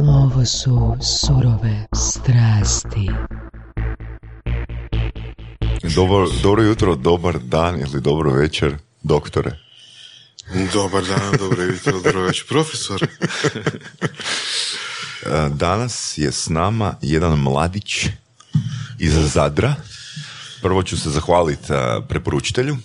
[0.00, 3.10] Ovo su surove strasti.
[5.94, 9.58] Dobro, dobro jutro, dobar dan ili dobro večer, doktore.
[10.72, 13.06] Dobar dan, dobro jutro, dobro večer, profesor.
[15.26, 18.06] E, Danas je s nama jedan mladić
[18.98, 19.74] iz Zadra.
[20.62, 21.76] Prvo ću se zahvaliti e,
[22.08, 22.76] preporučitelju.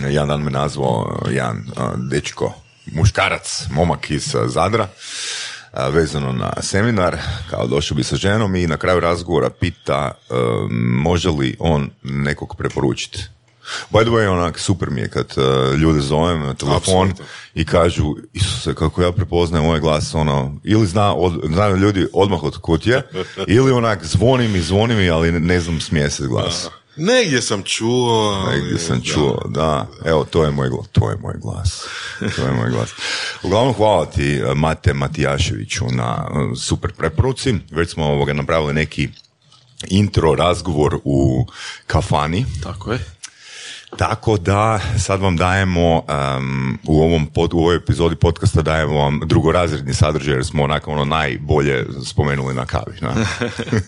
[0.00, 1.62] Jedan dan me nazvao e, jedan e,
[2.10, 2.54] dečko,
[2.92, 4.88] muškarac, momak iz e, Zadra,
[5.72, 7.16] e, vezano na seminar,
[7.50, 10.34] kao došao bi sa ženom i na kraju razgovora pita e,
[10.80, 13.28] može li on nekog preporučiti.
[13.90, 17.24] By the way, onak, super mi je kad e, ljude zovem na telefon Apsolutno.
[17.54, 22.42] i kažu, Isuse, kako ja prepoznajem ovaj glas, ono, ili zna, od, znaju ljudi odmah
[22.42, 23.02] od kud je,
[23.56, 26.68] ili onak, zvoni mi, zvoni mi, ali ne, ne znam smije se glas.
[26.98, 28.18] Negdje sam čuo.
[28.46, 29.86] ali- Negdje sam čuo, da.
[30.04, 30.88] Evo, to je moj glas.
[30.92, 31.82] To je moj glas.
[32.36, 32.90] To je moj glas.
[33.42, 37.54] Uglavnom, hvala ti, Mate Matijaševiću, na eh, super preporuci.
[37.70, 39.08] Već smo ovoga napravili neki
[39.86, 41.46] intro razgovor u
[41.86, 42.46] kafani.
[42.62, 42.98] Tako je.
[43.96, 49.20] Tako da sad vam dajemo em, u ovom pod, u ovoj epizodi podcasta dajemo vam
[49.26, 52.96] drugorazredni sadržaj jer smo onako ono najbolje spomenuli na kavi.
[53.00, 53.14] na.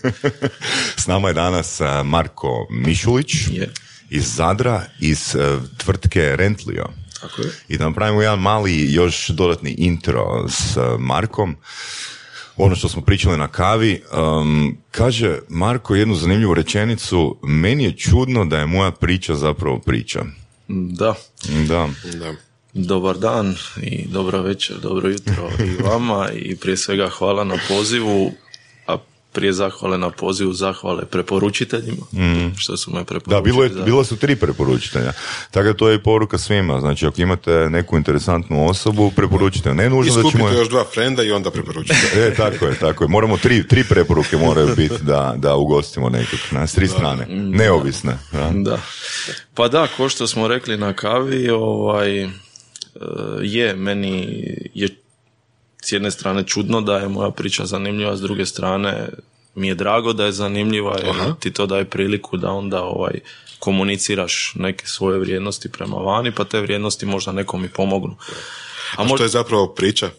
[1.03, 3.73] S nama je danas eh, Marko Mišulić Je.
[4.11, 6.87] iz Zadra, iz eh, tvrtke Rentlio.
[7.21, 7.51] Tako je.
[7.69, 11.57] I da napravimo jedan mali još dodatni intro s eh, Markom.
[12.63, 14.03] Ono što smo pričali na kavi,
[14.41, 20.25] um, kaže Marko jednu zanimljivu rečenicu, meni je čudno da je moja priča zapravo priča.
[20.69, 21.15] Da.
[21.69, 21.89] Da.
[22.19, 22.35] Da.
[22.75, 28.33] Dobar dan i dobro večer, dobro jutro i vama i prije svega hvala na pozivu,
[29.33, 32.07] prije zahvale na pozivu zahvale preporučiteljima
[32.57, 33.37] što su me preporučili.
[33.37, 35.13] Da, bilo, je, za- bilo su tri preporučitelja.
[35.51, 36.81] Tako da to je i poruka svima.
[36.81, 39.75] Znači, ako imate neku interesantnu osobu, preporučite.
[39.75, 40.49] Ne I nužno da ćemo...
[40.49, 42.11] još dva frenda i onda preporučite.
[42.21, 43.09] E, tako je, tako je.
[43.09, 47.27] Moramo tri, tri preporuke moraju biti da, da ugostimo nekog na s tri strane.
[47.31, 48.19] Neovisne.
[48.33, 48.51] Da.
[48.55, 48.79] Da.
[49.55, 52.29] Pa da, ko što smo rekli na kavi, ovaj, e,
[53.43, 54.89] je, meni je
[55.83, 59.09] s jedne strane čudno da je moja priča zanimljiva, s druge strane
[59.55, 63.21] mi je drago da je zanimljiva jer ti to daje priliku da onda ovaj,
[63.59, 68.17] komuniciraš neke svoje vrijednosti prema vani, pa te vrijednosti možda nekom i pomognu.
[68.97, 70.11] A, A što je zapravo priča?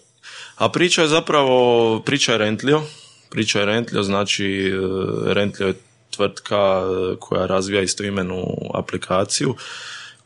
[0.55, 2.81] a priča je zapravo, priča je Rentlio.
[3.29, 5.73] Priča je Rentlio, znači e, Rentlio je
[6.09, 9.55] tvrtka e, koja razvija istoimenu aplikaciju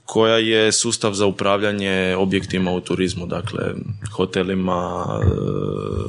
[0.05, 3.63] koja je sustav za upravljanje objektima u turizmu, dakle
[4.11, 5.25] hotelima, e,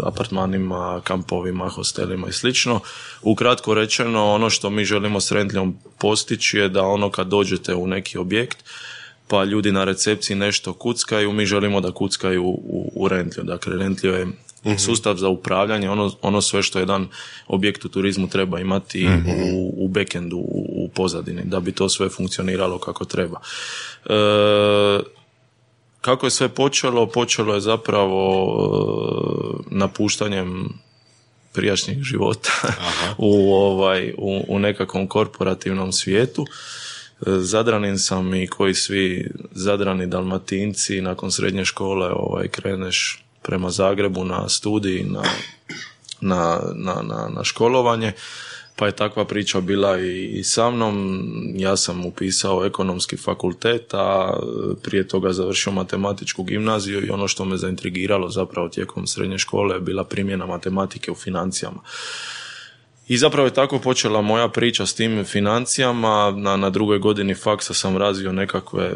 [0.02, 2.80] apartmanima, kampovima, hostelima i slično.
[3.22, 7.86] Ukratko rečeno, ono što mi želimo s Rentlijom postići je da ono kad dođete u
[7.86, 8.64] neki objekt,
[9.28, 13.08] pa ljudi na recepciji nešto kuckaju, mi želimo da kuckaju u, u.
[13.42, 14.26] Dakle, Rentlio je
[14.78, 17.08] sustav za upravljanje, ono, ono sve što jedan
[17.46, 19.08] objekt u turizmu treba imati
[19.52, 23.40] u, u backendu, u, u pozadini, da bi to sve funkcioniralo kako treba.
[24.04, 24.10] E,
[26.00, 27.06] kako je sve počelo?
[27.06, 28.22] Počelo je zapravo
[29.70, 30.68] e, napuštanjem
[31.52, 32.50] prijašnjeg života
[33.18, 36.46] u, ovaj, u, u nekakvom korporativnom svijetu.
[36.46, 44.24] E, Zadranin sam i koji svi zadrani dalmatinci nakon srednje škole ovaj, kreneš prema Zagrebu
[44.24, 45.22] na studij, na,
[46.20, 46.60] na,
[47.02, 48.12] na, na, školovanje.
[48.76, 51.22] Pa je takva priča bila i, sa mnom.
[51.54, 54.32] Ja sam upisao ekonomski fakultet, a
[54.82, 59.80] prije toga završio matematičku gimnaziju i ono što me zaintrigiralo zapravo tijekom srednje škole je
[59.80, 61.80] bila primjena matematike u financijama.
[63.08, 66.30] I zapravo je tako počela moja priča s tim financijama.
[66.36, 68.94] Na, na drugoj godini faksa sam razvio nekakve e,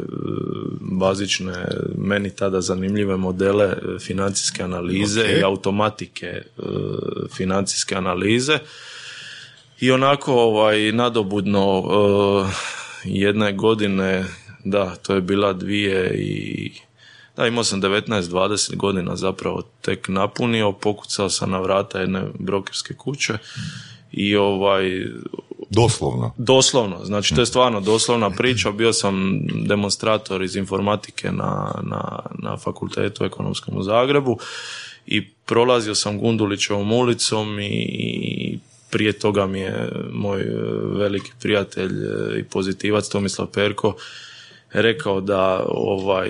[0.81, 1.53] bazične,
[1.98, 5.31] meni tada zanimljive modele e, financijske analize Ok.
[5.41, 6.43] i automatike e,
[7.37, 8.59] financijske analize.
[9.81, 11.82] I onako ovaj, nadobudno
[13.04, 14.25] jedne godine,
[14.65, 16.72] da, to je bila dvije i
[17.37, 23.39] da, imao sam 19-20 godina zapravo tek napunio, pokucao sam na vrata jedne brokerske kuće
[24.12, 25.07] i ovaj,
[25.71, 26.34] Doslovno.
[26.39, 28.71] Doslovno, znači to je stvarno doslovna priča.
[28.71, 34.39] Bio sam demonstrator iz informatike na, na, na fakultetu ekonomskom u Zagrebu
[35.07, 38.59] i prolazio sam Gundulićevom ulicom i
[38.91, 40.47] prije toga mi je moj e,
[40.98, 43.95] veliki prijatelj e, i pozitivac Tomislav Perko
[44.72, 46.28] rekao da ovaj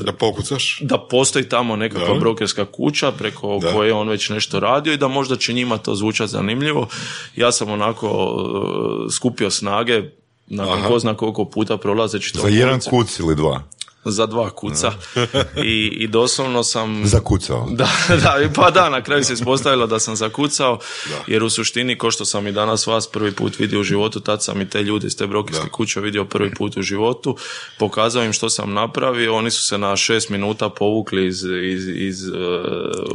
[0.00, 0.78] Da pokucaš?
[0.80, 2.20] da postoji tamo nekakva Da.
[2.20, 3.72] brokerska kuća preko Da.
[3.72, 6.88] koje je on već nešto radio i da možda će njima to zvučati zanimljivo.
[7.36, 10.02] Ja sam onako e, skupio snage
[10.46, 13.62] nakon ko zna koliko puta prolazeći to Za jedan kuc ili dva.
[14.04, 14.92] Za dva kuca.
[15.64, 17.06] I, i doslovno sam...
[17.06, 17.68] Zakucao.
[17.70, 20.78] Da, da, pa da, na kraju se ispostavilo da sam zakucao,
[21.26, 24.44] jer u suštini, ko što sam i danas vas prvi put vidio u životu, tad
[24.44, 27.36] sam i te ljude iz te brokerske kuće vidio prvi put u životu,
[27.78, 32.28] pokazao im što sam napravio, oni su se na šest minuta povukli iz, iz, iz
[32.28, 32.34] uh,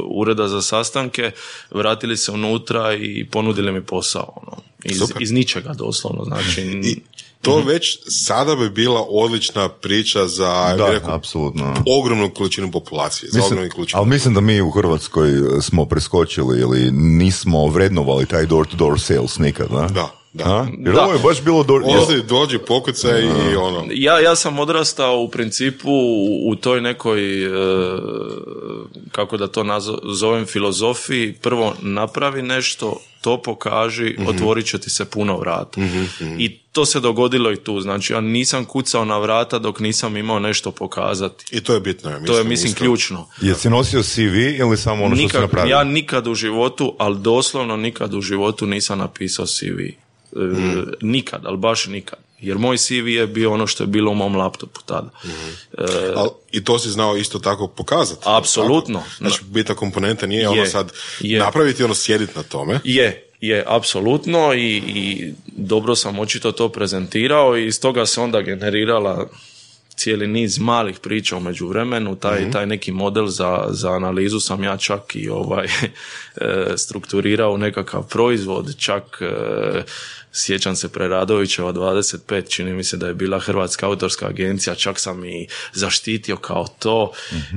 [0.04, 1.30] ureda za sastanke,
[1.70, 6.60] vratili se unutra i ponudili mi posao, ono, iz, iz ničega doslovno, znači...
[6.84, 7.00] I
[7.42, 11.74] to već sada bi bila odlična priča za Da, rekao, apsolutno.
[11.98, 13.30] ogromnu količinu populacije.
[13.30, 14.00] za ogromnu količinu.
[14.00, 15.30] ali mislim da mi u Hrvatskoj
[15.62, 19.86] smo preskočili ili nismo vrednovali taj door-to-door sales nikad, da?
[19.88, 20.44] Da, da.
[20.44, 20.66] A?
[20.78, 21.02] Jer Da.
[21.02, 23.84] ovo je baš bilo door Ozli, dođi, pokucaj i ono.
[23.90, 27.50] Ja, ja sam odrastao u principu u, u toj nekoj, e,
[29.12, 31.32] kako da to nazovem, filozofiji.
[31.32, 35.80] Prvo napravi nešto, to pokaži, otvorit će ti se puno vrata.
[36.38, 37.80] I to se dogodilo i tu.
[37.80, 41.56] Znači, ja nisam kucao na vrata dok nisam imao nešto pokazati.
[41.56, 42.10] I to je bitno.
[42.10, 42.78] Ja To je, mislim, isto.
[42.84, 43.26] ključno.
[43.40, 45.70] Jesi nosio CV ili samo ono što si Nikad, napravio?
[45.70, 49.80] ja nikad u životu, ali doslovno nikad u životu nisam napisao CV.
[50.32, 50.38] E,
[51.00, 52.18] Nikad, ali baš nikad.
[52.40, 55.10] Jer moj CV je bio ono što je bilo u mom laptopu tada.
[55.78, 55.82] E,
[56.16, 58.22] Al, I to si znao isto tako pokazati.
[58.24, 59.02] Apsolutno.
[59.18, 61.38] Znači, bitna komponenta nije ono Je, sad je.
[61.38, 62.80] napraviti, ono sjediti na tome.
[62.84, 68.42] Je, je, apsolutno i, i dobro sam očito to prezentirao i iz toga se onda
[68.42, 69.28] generirala
[69.98, 74.76] cijeli niz malih priča u međuvremenu, taj, taj neki model za, za analizu sam ja
[74.76, 75.66] čak i ovaj
[76.36, 79.82] e, strukturirao nekakav proizvod, čak e,
[80.32, 85.24] sjećam se Preradovićeva 25, čini mi se da je bila Hrvatska autorska agencija, čak sam
[85.24, 87.12] i zaštitio kao to,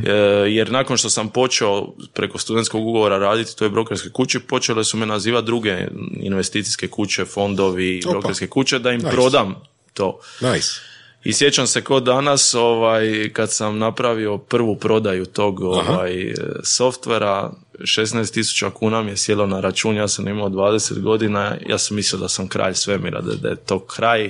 [0.05, 0.11] e,
[0.49, 4.97] jer nakon što sam počeo preko studentskog ugovora raditi u toj brokerskoj kući, počele su
[4.97, 8.11] me nazivati druge investicijske kuće, fondovi, Opa.
[8.11, 9.11] brokerske kuće, da im Nice.
[9.11, 9.55] prodam
[9.93, 10.19] to.
[10.41, 10.90] Nice.
[11.23, 16.33] I sjećam se ko danas, ovaj, kad sam napravio prvu prodaju tog ovaj, e,
[16.63, 21.95] softvera, 16.000 kuna mi je sjelo na račun, ja sam imao 20 godina, ja sam
[21.95, 24.29] mislio da sam kralj svemira, da, da je to kraj,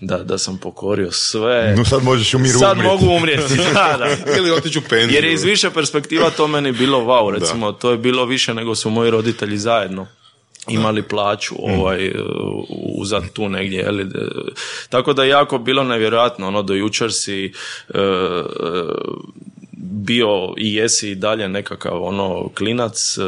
[0.00, 1.74] da, da sam pokorio sve.
[1.76, 3.04] No sad možeš u miru Sad umrijeti.
[3.04, 4.36] mogu umrijeti, da, da.
[4.38, 5.14] Ili otići u penziju.
[5.14, 8.74] Jer je iz više perspektiva to meni bilo wow, recimo, to je bilo više nego
[8.74, 10.06] su moji roditelji zajedno
[10.68, 12.12] imali plaću ovaj,
[12.96, 13.78] uzat tu negdje.
[13.78, 14.06] Je li,
[14.88, 18.42] tako da je jako bilo nevjerojatno, ono, do jučer si e, e,
[19.82, 23.22] bio i jesi i dalje nekakav ono klinac e,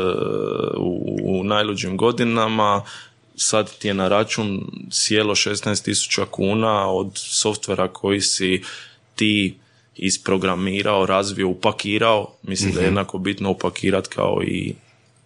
[0.76, 2.82] u, u najluđim godinama,
[3.37, 8.62] sad ti je na račun sjelo 16.000 kuna od softvera koji si
[9.14, 9.55] ti
[9.96, 12.34] isprogramirao, razvio, upakirao.
[12.43, 14.75] Mislim da je jednako bitno upakirati kao i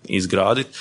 [0.04, 0.78] izgraditi.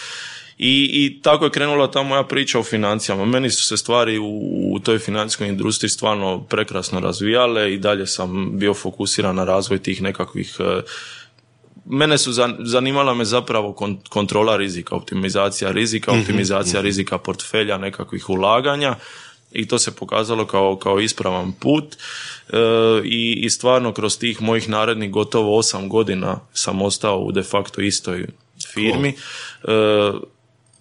[0.57, 3.25] I, I tako je krenula ta moja priča o financijama.
[3.25, 4.25] Meni su se stvari u,
[4.71, 10.01] u toj financijskoj industriji stvarno prekrasno razvijale i dalje sam bio fokusiran na razvoj tih
[10.01, 10.81] nekakvih eh,
[11.85, 18.29] mene su zan- zanimala me zapravo kon- kontrola rizika, optimizacija rizika, optimizacija rizika portfelja, nekakvih
[18.29, 18.95] ulaganja
[19.51, 21.95] i to se pokazalo kao, kao ispravan put
[22.49, 22.57] E,
[23.03, 27.81] i, i stvarno kroz tih mojih narednih gotovo osam godina sam ostao u de facto
[27.81, 28.25] istoj
[28.73, 29.09] firmi.
[29.63, 30.11] E,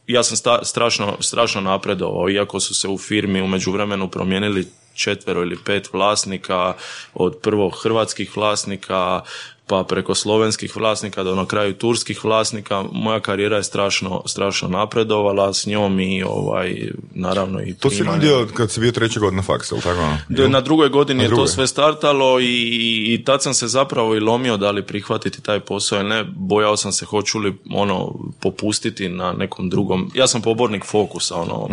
[0.06, 5.42] ja sam sta- strašno, strašno napredovao, iako su se u firmi u međuvremenu promijenili četvero
[5.42, 6.74] ili pet vlasnika,
[7.14, 9.22] od prvo hrvatskih vlasnika,
[9.66, 15.54] pa preko slovenskih vlasnika do na kraju turskih vlasnika, moja karijera je strašno, strašno napredovala
[15.54, 19.76] s njom i ovaj, naravno i To si radio kad si bio treća godina faksa,
[19.82, 20.48] tako?
[20.48, 21.48] Na drugoj godini je to drugoj.
[21.48, 25.60] sve startalo i, i, i tad sam se zapravo i lomio da li prihvatiti taj
[25.60, 26.24] posao ili ne.
[26.36, 30.10] Bojao sam se hoću li ono popustiti na nekom drugom.
[30.14, 31.68] Ja sam pobornik fokusa, ono.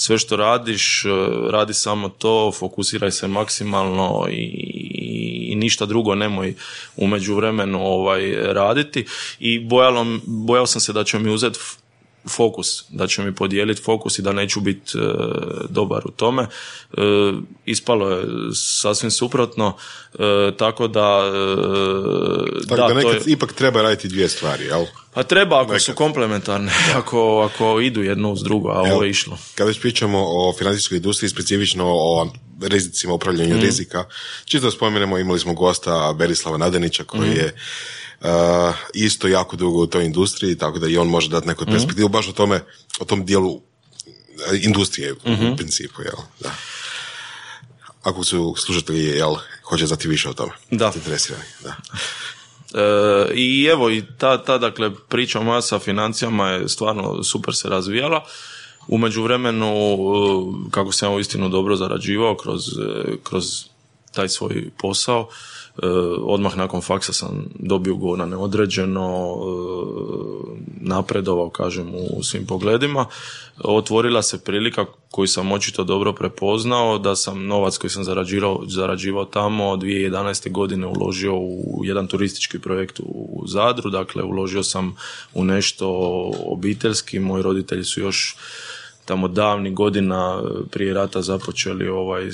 [0.00, 1.08] Sve što radiš, eh,
[1.50, 4.44] radi samo to, fokusiraj se maksimalno i,
[5.50, 6.54] i ništa drugo nemoj
[6.96, 9.04] u međuvremenu ovaj, raditi.
[9.38, 11.58] I bojalo, bojao sam se da će mi uzeti
[12.28, 15.00] fokus, da će mi podijeliti fokus i da neću biti e,
[15.68, 16.42] dobar u tome.
[16.42, 17.00] E,
[17.64, 19.76] ispalo je sasvim suprotno,
[20.14, 20.18] e,
[20.56, 21.20] tako da...
[21.24, 24.84] e, Tako da, to nekad je- ipak treba raditi dvije stvari, jel?
[25.14, 25.82] pa treba ako nekad.
[25.82, 29.38] su komplementarne, ako, ako idu jedno uz drugo, a ovo je išlo.
[29.54, 32.30] Kada već pričamo o financijskoj industriji, specifično o
[32.62, 33.64] rizicima, upravljanju Mhm.
[33.64, 34.04] rizika,
[34.44, 37.38] čisto spomenemo, imali smo gosta Berislava Nadanića koji Mhm.
[37.38, 37.54] je
[38.20, 38.28] uh,
[38.94, 41.72] isto jako dugo u toj industriji, tako da i on može dati neku Mhm.
[41.72, 42.64] perspektivu baš o tome,
[43.00, 43.62] o tom dijelu uh,
[44.62, 45.46] industrije Mhm.
[45.46, 46.16] u principu, jel?
[46.40, 46.50] Da.
[48.02, 49.34] Ako su slušatelji, jel,
[49.64, 50.52] hoće znati više o tome.
[50.70, 50.92] Da.
[50.94, 51.76] Interesirani, da.
[52.74, 57.68] E, I evo, i ta, ta dakle, priča moja sa financijama je stvarno super se
[57.68, 58.24] razvijala.
[58.88, 59.96] U međuvremenu,
[60.70, 62.62] kako sam ja uistinu dobro zarađivao kroz,
[63.22, 63.44] kroz
[64.12, 65.28] taj svoj posao,
[66.22, 73.06] odmah nakon faksa sam dobio ugovor na neodređeno, e, napredovao, kažem, u svim pogledima.
[73.64, 79.24] Otvorila se prilika koju sam očito dobro prepoznao, da sam novac koji sam zarađivao, zarađivao
[79.24, 80.52] tamo 2011.
[80.52, 84.96] godine uložio u jedan turistički projekt u Zadru, dakle uložio sam
[85.34, 85.88] u nešto
[86.46, 88.36] obiteljski, moji roditelji su još
[89.08, 92.32] tamo davnih godina e, prije rata započeli ovaj, e,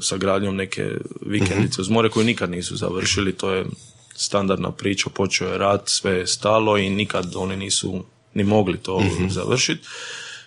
[0.00, 0.90] sa gradnjom neke
[1.20, 3.66] vikendice uz more koje nikad nisu završili, to je
[4.14, 8.04] standardna priča, počeo je rat, sve je stalo i nikad oni nisu
[8.34, 9.86] ni mogli to završiti.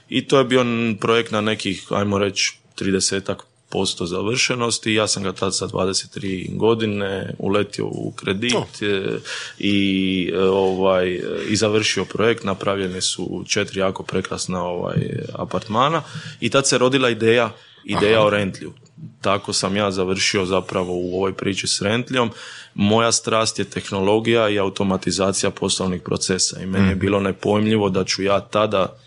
[0.09, 0.65] I to je bio
[1.01, 3.35] projekt na nekih, ajmo reći, 30
[3.69, 4.93] posto završenosti.
[4.93, 9.19] Ja sam ga tad sa 23 godine uletio u kredit e,
[9.59, 12.43] i e, ovaj i završio projekt.
[12.43, 14.97] Napravljene su četiri jako prekrasna ovaj
[15.33, 16.01] apartmana
[16.39, 18.73] i tad se rodila ideja ideja o rentlju.
[19.21, 22.31] Tako sam ja završio zapravo u ovoj priči s rentljom.
[22.73, 26.99] Moja strast je tehnologija i automatizacija poslovnih procesa i meni je mhm.
[26.99, 28.97] bilo nepojmljivo da ću ja tada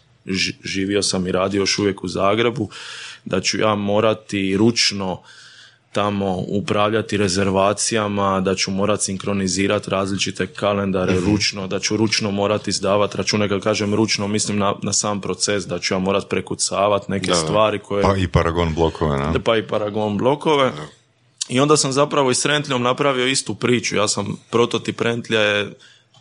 [0.64, 2.68] živio sam i radio još uvijek u Zagrebu
[3.24, 5.22] da ću ja morati ručno
[5.92, 11.30] tamo upravljati rezervacijama, da ću morati sinkronizirati različite kalendare mhm.
[11.30, 15.66] ručno, da ću ručno morati izdavati račune, kad kažem ručno, mislim na, na sam proces,
[15.66, 18.02] da ću ja morati prekucavati neke stvari koje...
[18.02, 19.40] Pa i paragon blokove, ne?
[19.44, 20.72] Pa i paragon blokove.
[21.48, 23.96] I onda sam zapravo i s Rentlijom napravio istu priču.
[23.96, 25.72] Ja sam, prototip Rentlja je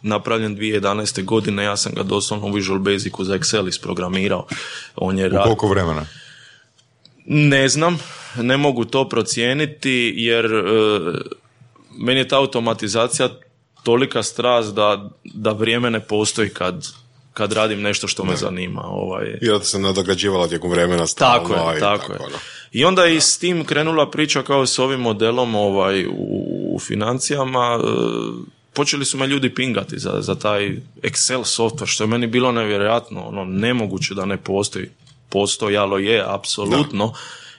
[0.01, 1.23] napravljen 2011.
[1.25, 4.45] godine, ja sam ga doslovno u Visual Basicu za Excel isprogramirao.
[4.95, 6.05] On je u koliko vremena?
[7.25, 7.99] Ne znam,
[8.37, 10.61] ne mogu to procijeniti jer e,
[11.99, 13.29] meni je ta automatizacija
[13.83, 16.87] tolika strast da, da vrijeme ne postoji kad,
[17.33, 18.81] kad radim nešto što me zanima.
[18.85, 19.37] Ovaj.
[19.41, 21.49] I da se nadograđivala tijekom vremena stalno.
[21.49, 22.19] Tako je, tako, je.
[22.71, 26.79] I onda je i s tim krenula priča kao s ovim modelom ovaj, u, u
[26.79, 27.79] financijama.
[27.79, 27.87] E,
[28.73, 33.27] počeli su me ljudi pingati za, za taj Excel software, što je meni bilo nevjerojatno,
[33.27, 34.89] ono, nemoguće da ne postoji
[35.31, 37.13] postojalo je apsolutno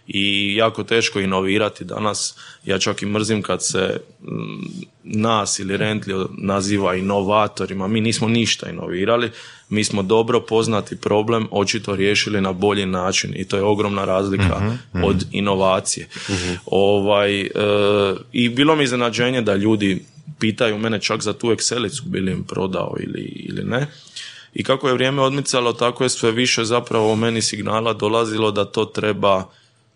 [0.07, 2.37] i jako teško inovirati danas.
[2.65, 7.89] Ja čak i mrzim kad se mm, nas ili Rentlio naziva inovatorima.
[7.89, 9.31] Mi nismo ništa inovirali,
[9.69, 14.59] mi smo dobro poznati problem očito riješili na bolji način i to je ogromna razlika
[14.61, 15.05] mhm, mhm.
[15.05, 16.09] od inovacije.
[16.31, 16.55] Mhm.
[16.67, 17.49] Ovaj, e,
[18.33, 20.05] I bilo mi iznenađenje da ljudi
[20.39, 23.87] pitaju mene čak za tu Excelicu bili im prodao ili, ili ne.
[24.55, 28.65] I kako je vrijeme odmicalo, tako je sve više zapravo u meni signala dolazilo da
[28.65, 29.45] to treba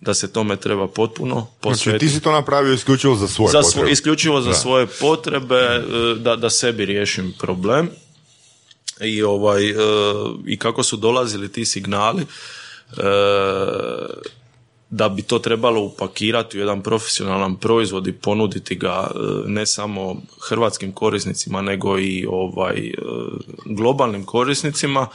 [0.00, 1.90] da se tome treba potpuno posvetiti.
[1.90, 3.90] Znači ti si to napravio isključivo za svoje za potrebe?
[3.90, 5.82] Isključivo za svoje potrebe, e,
[6.18, 7.90] da, da sebi riješim problem.
[9.00, 9.74] I, ovaj, e,
[10.46, 12.26] I kako su dolazili ti signali, e,
[14.90, 20.16] da bi to trebalo upakirati u jedan profesionalan proizvod i ponuditi ga e, ne samo
[20.48, 22.92] hrvatskim korisnicima nego i ovaj e,
[23.64, 25.06] globalnim korisnicima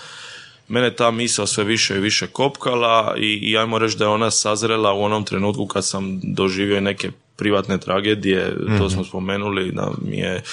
[0.72, 4.32] mene ta misao sve više i više kopkala i, i ajmo reći da je ona
[4.32, 8.88] sazrela u onom trenutku kad sam doživio neke privatne tragedije, to mhm.
[8.88, 10.44] smo spomenuli, da mi je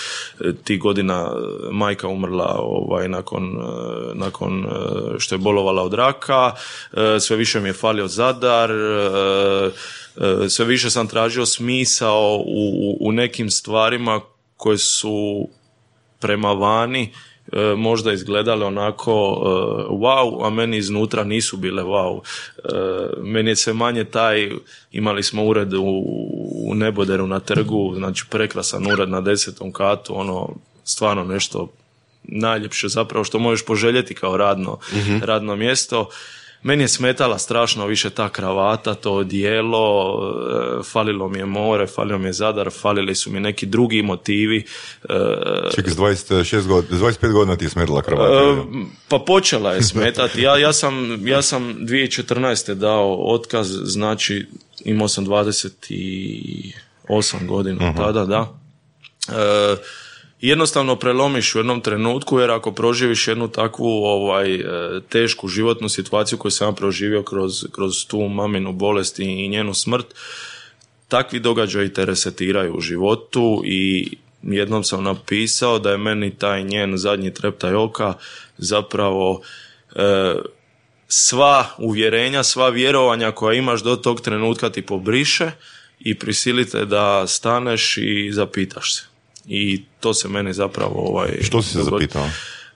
[0.40, 4.66] e, ti godina e, majka umrla ovaj, nakon, e, nakon
[5.18, 6.52] što je bolovala od raka,
[7.20, 8.70] sve više mi je falio zadar,
[10.48, 14.20] sve više sam tražio smisao u, u nekim stvarima
[14.56, 15.48] koje su
[16.20, 17.12] prema vani
[17.76, 22.20] možda izgledale onako e, wow, a meni iznutra nisu bile wow.
[22.20, 22.70] E,
[23.22, 24.50] meni je sve manje taj,
[24.92, 26.04] imali smo ured u,
[26.64, 30.48] u Neboderu na trgu, znači prekrasan ured na desetom katu, ono
[30.84, 31.68] stvarno nešto
[32.22, 35.18] najljepše zapravo što možeš poželjeti kao radno, mhm.
[35.22, 36.08] radno mjesto
[36.62, 40.18] meni je smetala strašno više ta kravata, to odijelo,
[40.80, 44.64] e, falilo mi je more, falilo mi je zadar, falili su mi neki drugi motivi.
[45.08, 45.14] E,
[45.74, 48.34] Čekaj, s 26 godina, 25 godina ti je smetala kravata?
[48.34, 48.56] E,
[49.08, 50.42] pa počela je smetati.
[50.42, 52.74] Ja, ja, sam, ja sam 2014.
[52.74, 54.46] dao otkaz, znači
[54.84, 58.58] imao sam 28 godina uh tada, da
[60.40, 64.64] jednostavno prelomiš u jednom trenutku jer ako proživiš jednu takvu ovaj e,
[65.08, 70.06] tešku životnu situaciju koju sam proživio kroz, kroz tu maminu bolest i njenu smrt
[71.08, 74.08] takvi događaji te resetiraju u životu i
[74.42, 78.14] jednom sam napisao da je meni taj njen zadnji treptaj oka
[78.58, 79.40] zapravo
[79.96, 80.34] e,
[81.08, 85.50] sva uvjerenja, sva vjerovanja koja imaš do tog trenutka ti pobriše
[86.00, 89.17] i prisilite da staneš i zapitaš se
[89.48, 90.94] i to se mene zapravo...
[90.94, 92.28] Ovaj, Što si se zapitao?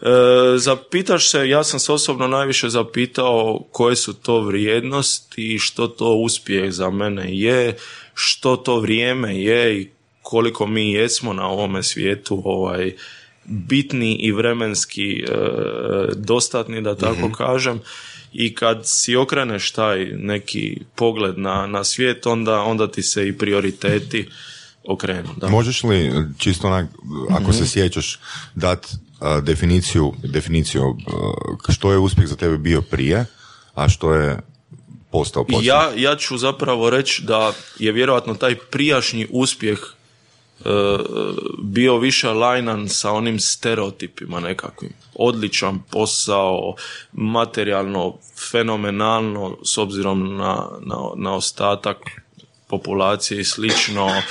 [0.03, 5.87] E, zapitaš se, ja sam se osobno najviše zapitao koje su to vrijednosti i što
[5.87, 7.77] to uspjeh za mene je,
[8.15, 9.91] što to vrijeme je i
[10.23, 12.93] koliko mi jesmo na ovome svijetu ovaj
[13.45, 15.35] bitni i vremenski e,
[16.17, 17.81] dostatni da tako kažem.
[18.33, 23.39] I kad si okreneš taj neki pogled na, na svijet onda, onda ti se i
[23.39, 24.29] prioriteti
[24.89, 25.29] okrenu.
[25.37, 25.49] Da.
[25.49, 26.87] Možeš li čisto onak,
[27.31, 28.19] ako se sjećaš,
[28.55, 30.97] dat a, definiciju, definiciju
[31.69, 33.25] a, što je uspjeh za tebe bio prije,
[33.75, 34.39] a što je
[35.11, 35.69] postao poslije?
[35.69, 40.69] Ja, ja ću zapravo reći da je vjerojatno taj prijašnji uspjeh e,
[41.63, 44.93] bio više lajnan sa onim stereotipima nekakvim.
[45.15, 46.75] Odličan posao,
[47.13, 48.15] materijalno,
[48.51, 51.97] fenomenalno s obzirom na, na, na ostatak
[52.73, 54.23] populacije i slično, e,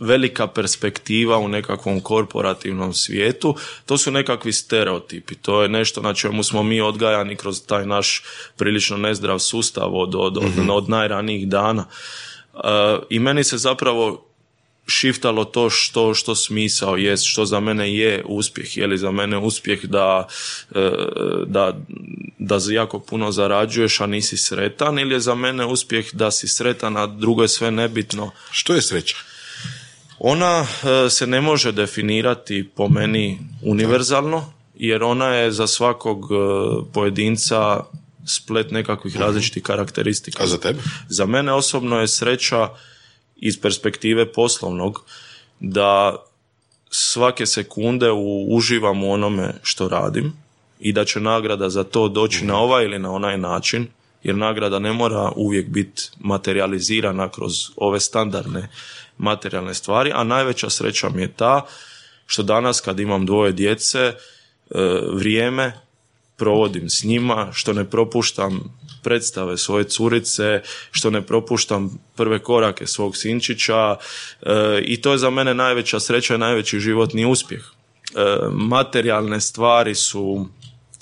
[0.00, 3.54] velika perspektiva u nekakvom korporativnom svijetu,
[3.86, 8.22] to su nekakvi stereotipi, to je nešto na čemu smo mi odgajani kroz taj naš
[8.56, 11.84] prilično nezdrav sustav od, od, od, od najranijih dana.
[11.84, 12.58] E,
[13.10, 14.29] I meni se zapravo
[14.90, 18.76] šiftalo to što, što smisao jest, što za mene je uspjeh.
[18.76, 20.26] Je li za mene uspjeh da,
[20.74, 20.90] e,
[21.46, 21.76] da,
[22.38, 26.96] da jako puno zarađuješ, a nisi sretan ili je za mene uspjeh da si sretan,
[26.96, 28.30] a drugo je sve nebitno.
[28.50, 29.16] Što je sreća?
[30.18, 30.66] Ona
[31.06, 36.36] e, se ne može definirati po meni univerzalno, jer ona je za svakog e,
[36.92, 37.84] pojedinca
[38.26, 40.42] splet nekakvih različitih karakteristika.
[40.42, 40.78] A za tebe?
[41.08, 42.68] Za mene osobno je sreća
[43.40, 45.04] iz perspektive poslovnog
[45.60, 46.16] da
[46.90, 50.32] svake sekunde u, uživam u onome što radim
[50.80, 53.86] i da će nagrada za to doći na ovaj ili na onaj način
[54.22, 58.68] jer nagrada ne mora uvijek biti materializirana kroz ove standardne
[59.18, 61.66] materijalne stvari, a najveća sreća mi je ta
[62.26, 64.14] što danas kad imam dvoje djece, e,
[65.12, 65.80] vrijeme
[66.36, 73.16] provodim s njima, što ne propuštam predstave svoje curice, što ne propuštam prve korake svog
[73.16, 73.96] sinčića
[74.42, 77.60] e, i to je za mene najveća sreća i najveći životni uspjeh.
[77.60, 78.20] E,
[78.52, 80.46] materijalne stvari su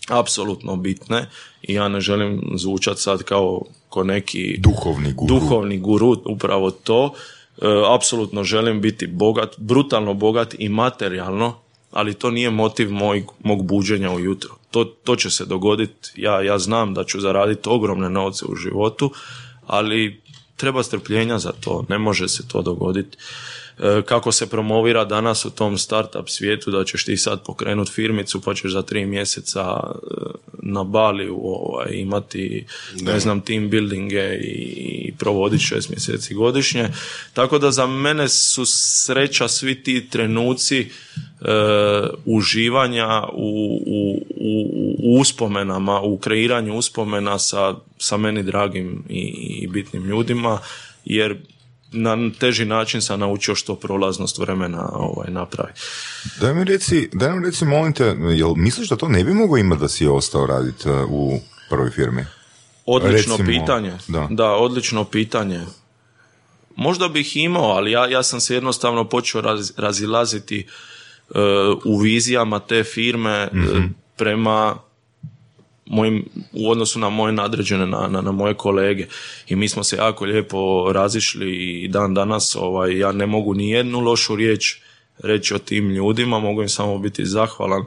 [0.08, 1.26] apsolutno bitne
[1.62, 5.34] i ja ne želim zvučati sad kao ko neki Duhovni guru.
[5.34, 7.14] duhovni guru, upravo to.
[7.62, 11.54] E, apsolutno želim biti bogat, brutalno bogat i materijalno,
[11.90, 14.57] ali to nije motiv moj, mog buđenja ujutro.
[14.70, 19.12] To, to će se dogoditi, ja, ja znam da ću zaraditi ogromne novce u životu,
[19.66, 20.20] ali
[20.56, 23.16] treba strpljenja za to, ne može se to dogoditi.
[23.78, 28.40] E, kako se promovira danas u tom startup svijetu da ćeš ti sad pokrenuti firmicu
[28.40, 29.98] pa ćeš za tri mjeseca e,
[30.62, 32.66] na Bali ovaj, imati
[33.00, 36.88] ne znam team buildinge i provoditi šest mjeseci godišnje.
[37.32, 40.88] Tako da za mene su sreća svi ti trenuci e,
[42.24, 44.66] uživanja u, u, u,
[44.98, 49.20] u uspomenama, u kreiranju uspomena sa, sa meni dragim i,
[49.62, 50.58] i bitnim ljudima
[51.04, 51.36] jer
[51.92, 55.72] na teži način sam naučio što prolaznost vremena ovaj, napravi.
[56.40, 59.56] Daj mi reci, daj mi reci, molim te, jel misliš da to ne bi mogao
[59.56, 62.24] imati da si ostao raditi uh, u prvoj firmi?
[62.86, 63.92] Odlično Recimo, pitanje.
[64.30, 64.50] da.
[64.50, 65.60] odlično pitanje.
[66.76, 70.97] Možda bih imao, ali ja, ja sam se jednostavno počeo raz, razilaziti uh,
[71.84, 73.82] u vizijama te firme uh,
[74.16, 74.76] prema
[75.86, 79.06] mojim, u odnosu na moje nadređene, na, na, na moje kolege.
[79.48, 83.70] I mi smo se jako lijepo razišli i dan danas ovaj, ja ne mogu ni
[83.70, 84.80] jednu lošu riječ
[85.18, 87.84] reći o tim ljudima, mogu im samo biti zahvalan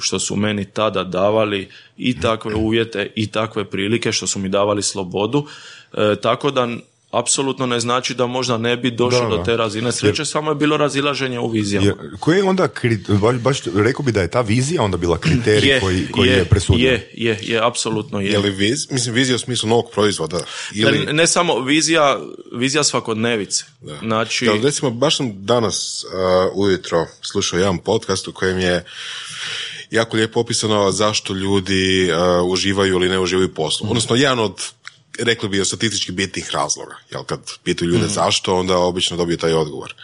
[0.00, 4.82] što su meni tada davali i takve uvjete i takve prilike, što su mi davali
[4.82, 5.46] slobodu.
[5.92, 6.68] E, tako da
[7.10, 9.44] apsolutno ne znači da možda ne bi došlo Da, do da.
[9.44, 11.86] te razine sreće, samo je bilo razilaženje u vizijama.
[11.86, 15.18] Je, koji je onda, kri- baš, baš rekao bi da je ta vizija onda bila
[15.18, 16.90] kriterij koji, koji je, presudio?
[16.90, 18.30] Je, je, je, apsolutno je.
[18.30, 20.40] Je li viz, mislim, vizija u smislu novog proizvoda?
[20.74, 22.20] Ili, Ne, ne samo vizija,
[22.52, 23.64] vizija svakodnevice.
[24.02, 26.10] Znači, Jel, recimo, baš sam danas uh,
[26.56, 28.84] ujutro slušao jedan podcast u kojem je
[29.90, 33.86] jako lijepo opisano zašto ljudi uh, uživaju ili ne uživaju u poslu.
[33.90, 34.52] Odnosno, jedan od
[35.18, 36.96] rekli bi statistički bitnih razloga.
[37.10, 39.94] Jel, kad pitaju ljude zašto, onda obično dobiju taj odgovor.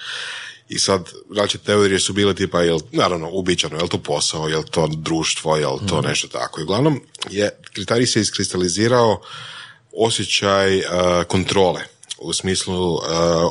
[0.68, 4.86] I sad, različite teorije su bile tipa, jel, naravno, ubičano, jel to posao, jel to
[4.86, 6.60] društvo, jel to nešto tako.
[6.60, 9.20] I uglavnom, je, kriterij se iskristalizirao
[9.92, 10.84] osjećaj uh,
[11.28, 11.84] kontrole
[12.18, 13.00] u smislu uh,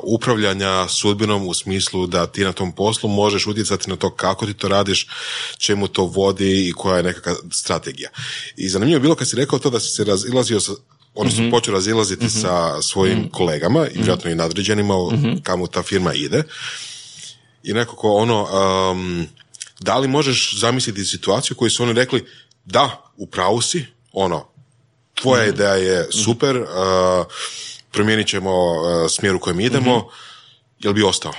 [0.04, 4.54] upravljanja sudbinom, u smislu da ti na tom poslu možeš utjecati na to kako ti
[4.54, 5.08] to radiš,
[5.58, 8.10] čemu to vodi i koja je nekakva strategija.
[8.58, 10.71] I zanimljivo je bilo kad si rekao to da si se razilazio sa
[11.15, 15.12] odnosno počeo razilaziti sa svojim kolegama i vjerojatno i nadređenima o
[15.43, 16.43] kamo ta firma ide.
[17.63, 18.47] I nekako ono,
[18.91, 19.28] um,
[19.80, 22.26] da li možeš zamisliti situaciju koju su oni rekli,
[22.65, 24.47] da, u pravu si, ono,
[25.13, 26.67] tvoja ideja je super, uh,
[27.91, 30.10] promijenit ćemo uh, smjer u kojem idemo,
[30.80, 31.34] jel bi ostao?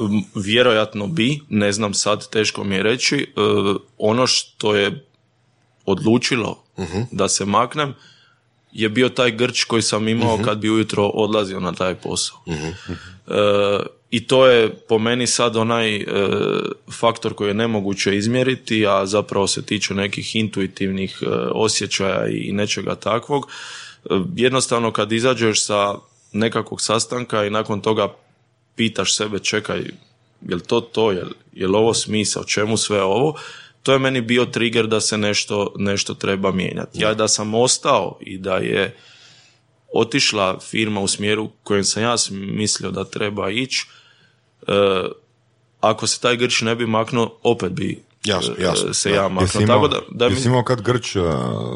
[0.00, 3.16] M, Vjerojatno bi, ne znam sad, teško mi je reći.
[3.16, 3.40] E,
[3.98, 5.06] ono što je
[5.86, 6.64] odlučilo
[7.10, 7.94] da se maknem
[8.72, 12.38] je bio taj grč koji sam imao kad bi ujutro odlazio na taj posao.
[12.46, 16.04] E, I to je po meni sad onaj e,
[17.00, 22.94] faktor koji je nemoguće izmjeriti, a zapravo se tiče nekih intuitivnih e, osjećaja i nečega
[22.94, 23.48] takvog.
[24.04, 25.94] E, jednostavno kad izađeš sa
[26.32, 28.08] nekakvog sastanka i nakon toga
[28.76, 29.84] pitaš sebe čekaj,
[30.48, 33.34] jel to to, jel, jel ovo smisao, čemu sve ovo,
[33.88, 37.00] to je meni bio trigger da se nešto, nešto treba mijenjati.
[37.00, 38.96] Ja da sam ostao i da je
[39.94, 43.86] otišla firma u smjeru kojem sam ja mislio da treba ići,
[44.66, 44.72] e,
[45.80, 49.34] ako se taj grč ne bi maknuo, opet bi Jasno, e, jasno, se ja Jesi
[49.34, 49.62] maknuo.
[49.62, 51.24] imao, Tako da, da mi- jesi imao kad grč uh,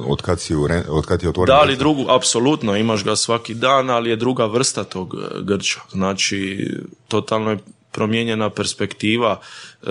[0.06, 1.46] od kad, si u, od kad je otvoren?
[1.46, 5.80] da, ali drugu, apsolutno, imaš ga svaki dan, ali je druga vrsta tog e, grča.
[5.90, 6.68] Znači,
[7.08, 7.58] totalno je
[7.92, 9.40] promijenjena perspektiva.
[9.82, 9.86] E,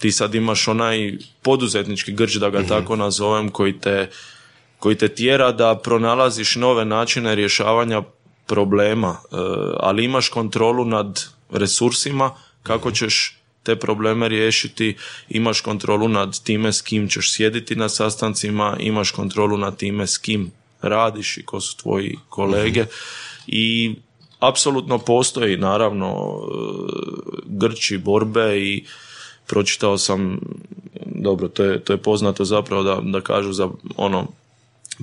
[0.00, 4.10] ti sad imaš onaj poduzetnički grč, da ga tako nazovem, koji te,
[4.78, 8.02] koji te tjera da pronalaziš nove načine rješavanja
[8.46, 9.36] problema, e,
[9.80, 12.30] ali imaš kontrolu nad resursima,
[12.62, 14.96] kako ćeš te probleme riješiti,
[15.28, 20.18] imaš kontrolu nad time s kim ćeš sjediti na sastancima, imaš kontrolu nad time s
[20.18, 20.50] kim
[20.82, 22.84] radiš i ko su tvoji kolege.
[23.46, 23.94] I
[24.38, 26.50] apsolutno postoji naravno e,
[27.46, 28.84] grči borbe i
[29.50, 30.38] pročitao sam
[31.06, 34.26] dobro, to je, to je poznato zapravo da, da kažu za ono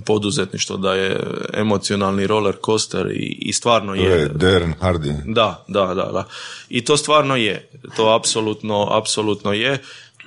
[0.06, 1.20] poduzetništvo da je
[1.54, 4.28] emocionalni roller coaster i, i stvarno To je.
[4.28, 5.34] Darren Hardy.
[5.34, 6.28] Da, da, da, da.
[6.70, 7.70] I to stvarno je.
[7.96, 9.78] To apsolutno, apsolutno je.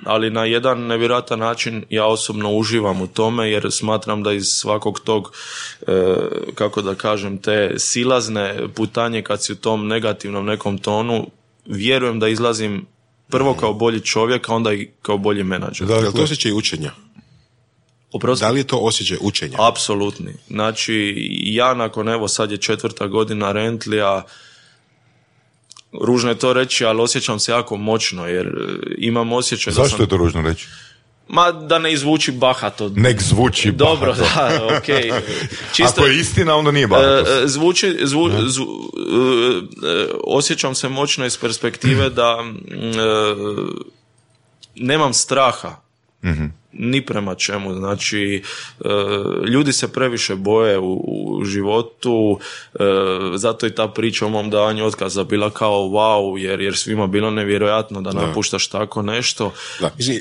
[0.03, 4.99] Ali na jedan nevjerojatan način ja osobno uživam u tome jer smatram da iz svakog
[4.99, 5.31] tog,
[5.87, 6.15] e,
[6.55, 11.27] kako da kažem, te silazne putanje kad si u tom negativnom nekom tonu,
[11.65, 12.85] vjerujem da izlazim
[13.31, 15.89] prvo kao bolji čovjek, a onda i kao bolji menadžer.
[15.89, 16.91] Je li to Dakle, osjećaj učenja?
[18.11, 18.45] Oprosti?
[18.45, 19.57] Da li je to osjećaj učenja?
[19.59, 20.33] Apsolutni.
[20.47, 24.23] Znači, ja nakon, evo, sad je četvrta godina Rentlija,
[26.01, 28.51] ružno je to reći, ali osjećam se jako moćno, jer e,
[28.97, 30.03] imam osjećaj da zašto sam...
[30.03, 30.67] je to ružno reći?
[31.33, 32.89] Ma, da ne izvuči bahato.
[32.95, 34.65] Nek zvuči Dobro, bahato.
[34.67, 35.11] da, okej.
[35.75, 37.31] Čisto, Ako je istina, onda nije bahatost.
[37.31, 38.91] E, e, zvuči, zvu- zvu-
[39.83, 42.57] e, osjećam se moćno iz perspektive da mm,
[44.75, 45.75] nemam straha
[46.71, 47.73] ni prema čemu.
[47.73, 48.43] Znači,
[49.47, 52.39] ljudi se previše boje u, u životu,
[53.35, 57.31] zato i ta priča o mom davanju otkaza bila kao wow, jer, jer svima bilo
[57.31, 59.53] nevjerojatno da napuštaš tako nešto.
[59.79, 60.19] Da, mislim,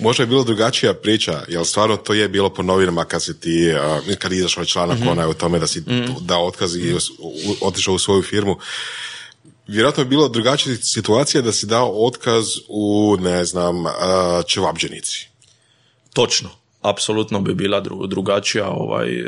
[0.00, 3.72] možda je bilo drugačija priča, jer stvarno to je bilo po novinama kad si ti,
[3.74, 5.82] a, kad je izašao članak onaj o tome da si
[6.20, 8.56] dao otkaz i us- u- otišao u svoju firmu.
[9.66, 13.92] Vjerojatno je bilo drugačija situacija da si dao otkaz u, ne znam, a,
[14.46, 15.28] Čevabđenici.
[16.12, 16.48] Točno.
[16.82, 19.24] Apsolutno bi bila dru- drugačija ovaj, e,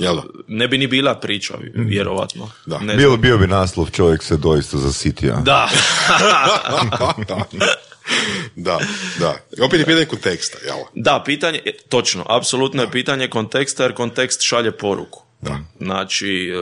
[0.00, 0.22] Jel da?
[0.48, 2.50] ne bi ni bila priča, vjerovatno.
[2.66, 2.78] Da.
[2.78, 5.36] Ne Bio, bio bi naslov, čovjek se doista zasitio.
[5.36, 5.68] Da,
[8.56, 8.78] da,
[9.18, 9.36] da.
[9.58, 10.76] I opet je pitanje konteksta, jel?
[10.94, 15.22] da, pitanje, e, točno, apsolutno je pitanje konteksta, jer kontekst šalje poruku.
[15.40, 15.58] Da.
[15.80, 16.58] Znači, e,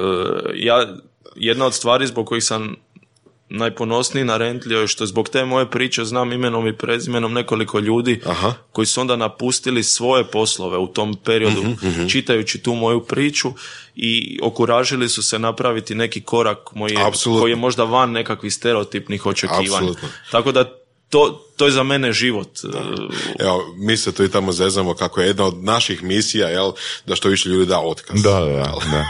[0.54, 0.96] ja,
[1.37, 2.76] jedna od stvari zbog kojih sam
[3.48, 8.20] najponosniji na Rentlio je što zbog te moje priče znam imenom i prezimenom nekoliko ljudi
[8.26, 8.54] Aha.
[8.72, 13.48] koji su onda napustili svoje poslove u tom periodu Mhm, čitajući tu moju priču
[13.96, 17.42] i okuražili su se napraviti neki korak koji je, Apsolutno.
[17.42, 19.74] koji je možda van nekakvih stereotipnih očekivanja.
[19.76, 20.09] Apsolutno.
[20.30, 20.72] Tako da
[21.11, 22.49] to, to je za mene život.
[23.38, 26.73] Evo, mi se tu i tamo zezamo kako je jedna od naših misija, jel,
[27.07, 28.23] da što više ljudi da otkaz.
[28.23, 29.05] Da, da, da.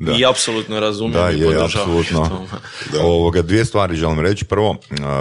[0.00, 0.12] da.
[0.18, 2.46] I apsolutno razumijem Da, i je, apsolutno.
[2.92, 3.00] to.
[3.02, 4.44] Ovoga, dvije stvari želim reći.
[4.44, 4.76] Prvo,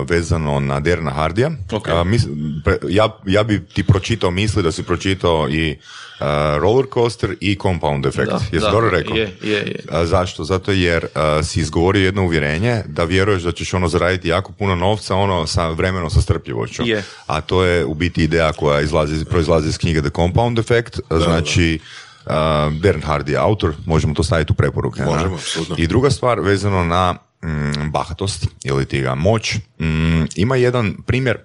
[0.10, 1.52] vezano na Derna Hardija.
[1.72, 1.88] Ok.
[1.88, 2.28] A, mis-
[2.66, 5.78] pre- ja, ja bi ti pročitao misli da si pročitao i
[6.20, 8.30] a, roller coaster i compound efekt.
[8.30, 9.16] Da, Jesi da, dobro rekao?
[9.16, 9.80] je, je, je.
[9.92, 10.44] A, zašto?
[10.44, 14.76] Zato jer a, si izgovorio jedno uvjerenje da vjeruješ da ćeš ono zaraditi jako puno
[14.76, 16.71] novca ono sa vremenom sa strpljivošću.
[16.80, 17.04] Je.
[17.28, 21.00] A to je u biti ideja koja izlazi, proizlazi iz knjige The Compound Effect.
[21.10, 21.80] znači,
[22.26, 25.04] a, Darren Hardy je autor, možemo to staviti u preporuke.
[25.04, 25.38] Možemo.
[25.78, 31.38] I druga stvar vezano na mm, bahatost ili ti ga moć, mm, ima jedan primjer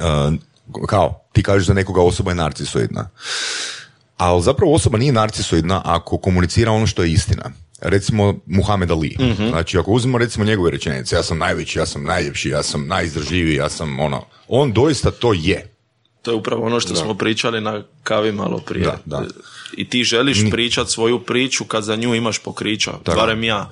[0.00, 0.34] uh,
[0.88, 3.08] kao ti kažeš da nekoga osoba je narcisoidna.
[4.16, 7.50] Ali zapravo osoba nije narcisoidna ako komunicira ono što je istina.
[7.82, 9.16] Recimo Muhammed Ali.
[9.48, 13.56] Znači ako uzmemo recimo njegove rečenice, ja sam najveći, ja sam najljepši, ja sam najizdržljiviji,
[13.56, 15.68] ja sam ono, on doista to je.
[16.22, 18.84] To je upravo ono što smo pričali na kavi malo prije.
[18.84, 19.24] Da, da.
[19.76, 23.70] I ti želiš pričat svoju priču kad za nju imaš pokrića, barem ja.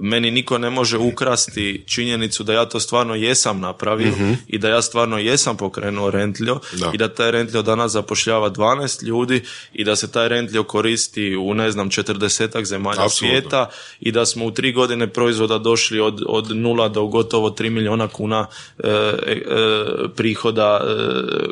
[0.00, 4.12] Meni niko ne može ukrasti činjenicu da ja to stvarno jesam napravio
[4.46, 6.90] i da ja stvarno jesam pokrenuo rentljo Da.
[6.94, 11.54] i da taj rentljo danas zapošljava 12 ljudi i da se taj rentljo koristi u
[11.54, 13.10] ne znam 40 zemalja Apsolutno.
[13.40, 13.68] svijeta
[14.00, 18.08] i da smo u tri godine proizvoda došli od, od nula do gotovo 3 milijuna
[18.08, 18.46] kuna
[18.78, 19.40] e, e,
[20.16, 20.94] prihoda e,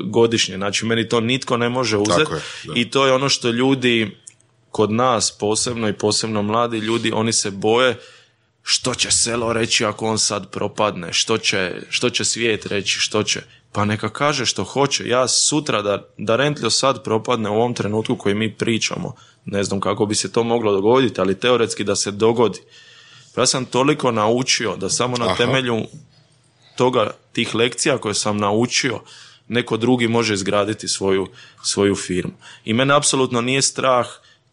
[0.05, 0.57] godišnje.
[0.57, 2.31] Znači meni to nitko ne može uzeti
[2.75, 4.17] i to je ono što ljudi
[4.71, 7.97] kod nas posebno i posebno mladi ljudi, oni se boje
[8.69, 13.23] što će selo reći ako on sad propadne, što će, što će svijet reći, što
[13.23, 13.41] će.
[13.73, 15.09] Pa neka kaže što hoće.
[15.09, 19.81] Ja sutra da, da Rentlio sad propadne u ovom trenutku koji mi pričamo, ne znam
[19.81, 22.59] kako bi se to moglo dogoditi, ali teoretski da se dogodi.
[23.35, 25.37] Pa ja sam toliko naučio da samo na Aha.
[25.37, 25.83] temelju
[26.77, 29.01] toga, tih lekcija koje sam naučio,
[29.49, 31.27] neko drugi može izgraditi svoju,
[31.63, 32.35] svoju firmu.
[32.65, 34.07] I mene apsolutno nije strah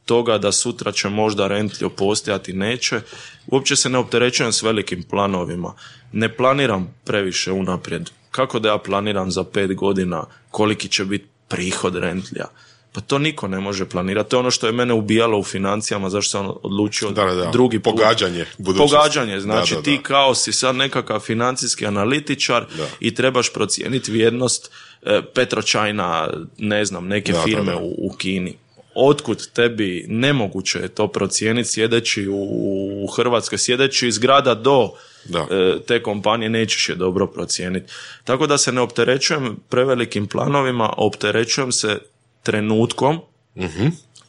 [0.05, 3.01] toga da sutra će možda rentlio postojati, neće.
[3.47, 5.73] Uopće se ne opterećujem s velikim planovima.
[6.11, 8.09] Ne planiram previše unaprijed.
[8.31, 12.45] Kako da ja planiram za pet godina koliki će biti prihod rentlija?
[12.93, 14.29] Pa to niko ne može planirati.
[14.29, 17.49] To je ono što je mene ubijalo u financijama, zašto sam odlučio Da, da, da.
[17.51, 17.93] drugi put.
[17.95, 18.95] Pogađanje budućnosti.
[18.95, 22.87] Pogađanje, znači Da, da, ti kao si sad nekakav financijski analitičar Da.
[22.99, 27.77] i trebaš procijeniti vrijednost e, Petročajna, ne znam, neke Da, da, firme da.
[27.77, 28.57] U, u Kini.
[28.95, 34.89] Otkud tebi nemoguće je to procijeniti sjedeći u, Hrvatskoj, sjedeći iz grada do
[35.25, 35.47] Da.
[35.51, 37.93] e, te kompanije nećeš je dobro procijeniti.
[38.23, 41.99] Tako da se ne opterećujem prevelikim planovima, opterećujem se
[42.43, 43.19] trenutkom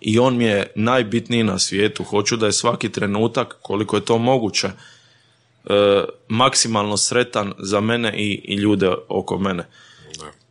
[0.01, 2.05] i on mi je najbitniji na svijetu.
[2.05, 8.41] Hoću da je svaki trenutak, koliko je to moguće, e, maksimalno sretan za mene i,
[8.45, 9.67] i ljude oko mene.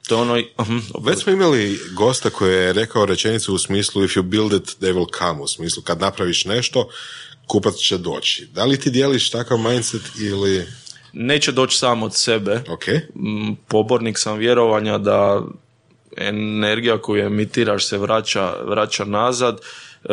[0.04, 0.38] To je ono...
[0.62, 4.78] mhm, Već smo imali gosta koji je rekao rečenicu u smislu if you build it,
[4.80, 6.89] they will come, u smislu kad napraviš nešto,
[7.48, 8.46] kupac će doći.
[8.46, 10.66] Da li ti dijeliš takav mindset ili...
[11.13, 12.62] Neće doći sam od sebe.
[12.70, 12.86] Ok,
[13.16, 15.42] Mm, Pobornik sam vjerovanja da
[16.18, 19.60] energija koju emitiraš se vraća, vraća nazad.
[20.04, 20.10] E,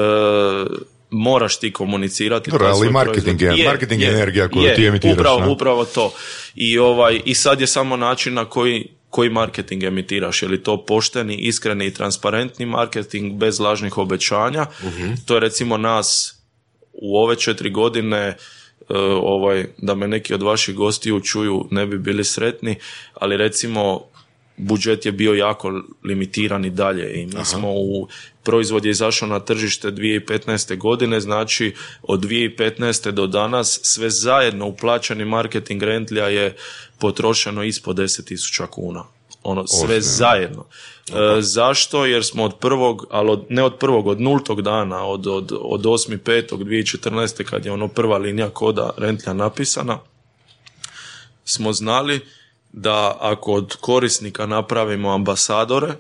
[1.11, 2.51] moraš ti komunicirati.
[2.51, 3.59] Dobro, ali marketing proizvod.
[3.59, 5.49] je- marketing je energija koju ti emitiraš, Upravo, ne?
[5.49, 6.13] upravo to.
[6.55, 10.85] I, ovaj, I sad je samo način na koji koji marketing emitiraš, je li to
[10.85, 14.67] pošteni, iskreni i transparentni marketing bez lažnih obećanja.
[15.27, 16.35] To je recimo nas
[16.93, 18.37] u ove četiri godine e,
[19.23, 22.77] ovaj, da me neki od vaših gostiju čuju ne bi bili sretni,
[23.15, 24.10] ali recimo
[24.61, 28.09] budžet je bio jako limitiran i dalje i mi smo u
[28.43, 30.77] proizvod je izašao na tržište 2015.
[30.77, 33.11] godine, znači od 2015.
[33.11, 36.57] do danas sve zajedno u plaćani marketing rentlija je
[36.99, 39.05] potrošeno ispod 10.000 kuna.
[39.43, 40.65] Ono, sve zajedno.
[41.09, 42.07] E, zašto?
[42.07, 45.83] Jer smo od prvog, ali od, ne od prvog, od nultog dana, od, od, od
[45.83, 47.45] 8.5.2014.
[47.45, 49.99] kad je ono prva linija koda rentlja napisana,
[51.45, 52.21] smo znali
[52.73, 55.93] da ako od korisnika napravimo ambasadore,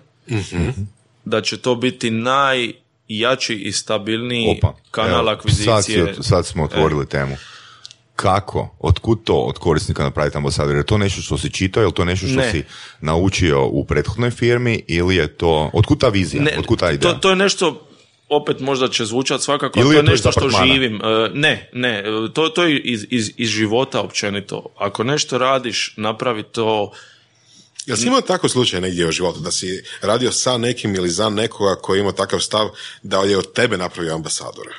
[1.24, 6.14] da će to biti najjači i stabilniji Opa, kanal evo, akvizicije.
[6.14, 7.36] Sad, sad smo otvorili temu.
[8.16, 8.76] Kako?
[8.78, 10.76] Otkud to od korisnika napraviti ambasador?
[10.76, 12.50] Je to nešto što si čitao, je to nešto što Ne.
[12.52, 12.64] si
[13.00, 15.70] naučio u prethodnoj firmi ili je to...
[15.72, 16.42] Otkud ta vizija?
[16.42, 17.12] Ne, Otkud ta ideja?
[17.12, 17.89] to, to je nešto
[18.30, 21.00] opet možda će zvučati svakako, Ili to je to nešto što živim.
[21.04, 24.66] E, Ne, ne, e, to, to je iz, iz, iz života općenito.
[24.78, 26.92] Ako nešto radiš, napravi to
[27.86, 31.28] Jel si imao takav slučaj negdje u životu, da si radio sa nekim ili za
[31.28, 32.68] nekoga koji ima takav stav
[33.02, 34.74] da je od tebe napravio ambasadora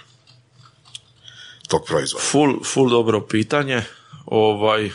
[1.68, 2.26] tog proizvoda?
[2.32, 3.84] full, full dobro pitanje.
[4.26, 4.92] Ovaj,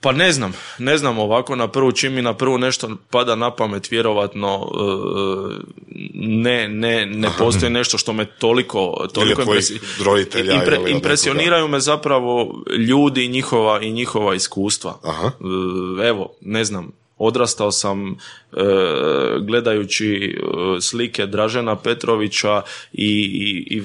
[0.00, 3.50] pa ne znam, ne znam ovako na prvu, čim mi na prvu nešto pada na
[3.50, 5.78] pamet, vjerovatno e,
[6.14, 9.78] ne, ne, ne postoji nešto što me toliko, toliko impresi-
[10.44, 14.98] impre- impresioniraju me zapravo ljudi i njihova, i njihova iskustva.
[15.02, 15.30] Aha.
[16.00, 18.14] E, Evo, ne znam, odrastao sam e,
[19.40, 20.38] gledajući
[20.80, 23.82] slike Dražena Petrovića i, i, i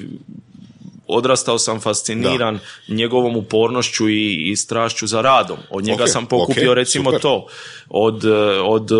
[1.06, 5.58] odrastao sam fasciniran njegovom upornošću i, i strašću za radom.
[5.70, 7.20] Od njega Ok, sam pokupio ok, recimo super.
[7.20, 7.46] to.
[7.88, 8.24] Od,
[8.64, 8.90] od,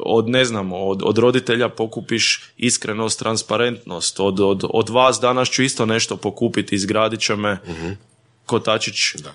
[0.00, 4.20] od ne znam, od, od roditelja pokupiš iskrenost, transparentnost.
[4.20, 7.58] Od, od, od vas danas ću isto nešto pokupiti, izgradit će me
[8.48, 8.94] kotačić.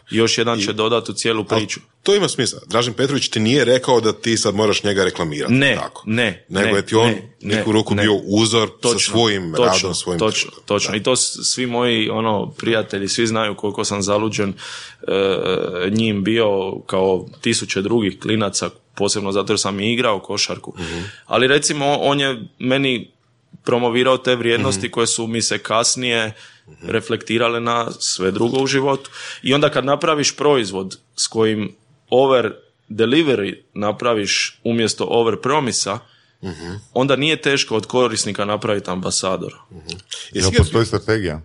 [0.09, 1.79] Još jedan će dodati u cijelu priču.
[2.03, 2.59] to ima smisla.
[2.67, 5.53] Dražen Petrović ti nije rekao da ti sad moraš njega reklamirati.
[5.53, 6.03] Ne, tako.
[6.05, 8.03] ne, Nego ne, je ti on ne, ne, neku ruku ne.
[8.03, 10.65] bio uzor sa svojim točno, radom, svojim točno, trudom.
[10.65, 10.91] točno.
[10.91, 10.97] Da.
[10.97, 14.53] I to svi moji ono prijatelji, svi znaju koliko sam zaluđen
[15.07, 20.73] e, njim bio kao tisuće drugih klinaca, posebno zato jer sam i igrao košarku.
[20.79, 20.99] Mhm.
[21.25, 23.11] Ali recimo on je meni
[23.63, 26.31] promovirao te vrijednosti koje su mi se kasnije
[26.81, 29.09] reflektirale na sve drugo u životu.
[29.43, 31.75] I onda kad napraviš proizvod s kojim
[32.09, 32.53] over
[32.89, 35.99] delivery napraviš umjesto over promisa,
[36.93, 39.57] onda nije teško od korisnika napraviti ambasadora.
[40.31, 41.41] Jel postoji strategija?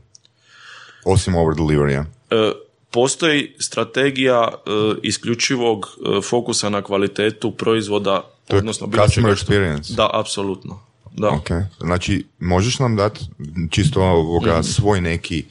[1.04, 2.52] Osim over delivery E,
[2.90, 4.70] postoji strategija e,
[5.02, 9.94] isključivog e, fokusa na kvalitetu proizvoda, To je odnosno bilo experience.
[9.94, 10.88] Da, apsolutno.
[11.18, 11.31] Da.
[11.31, 11.48] Ok,
[11.81, 13.20] znači možeš nam dati
[13.70, 15.44] čisto ovoga svoj neki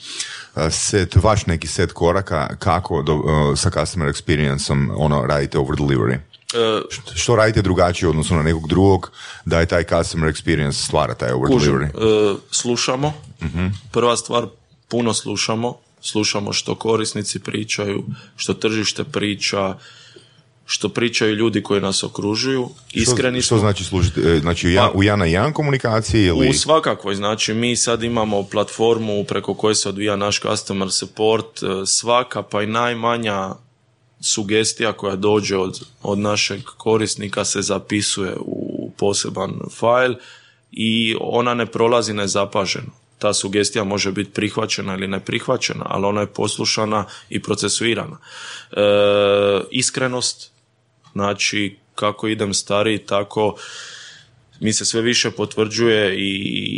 [0.55, 5.75] uh, set, vaš neki set koraka kako do, uh, sa customer experienceom ono radite over
[5.77, 6.17] delivery?
[6.53, 6.81] E,
[7.15, 9.11] Što radite drugačije u odnosu na nekog drugog
[9.45, 12.33] da je taj customer experience stvara taj over Kužim, delivery?
[12.33, 13.13] e, slušamo.
[13.91, 14.45] Prva stvar,
[14.87, 15.75] puno slušamo.
[16.01, 18.03] Slušamo što korisnici pričaju,
[18.35, 19.75] što tržište priča,
[20.69, 22.69] što pričaju ljudi koji nas okružuju.
[22.91, 24.21] Iskreni što, što znači služiti?
[24.21, 26.49] e, Znači u ja- u jedan na jedan komunikaciji ili...
[26.49, 31.85] U svakakvoj, znači mi sad imamo platformu preko koje se odvija naš customer support, e,
[31.85, 33.49] svaka pa i najmanja
[34.21, 40.13] sugestija koja dođe od, od našeg korisnika se zapisuje u poseban fajl
[40.71, 42.91] i ona ne prolazi nezapaženo.
[43.19, 48.17] Ta sugestija može biti prihvaćena ili ne prihvaćena, ali ona je poslušana i procesuirana.
[48.71, 48.81] E,
[49.71, 50.51] iskrenost,
[51.17, 53.55] znači kako idem stariji, tako
[54.59, 56.31] mi se sve više potvrđuje i,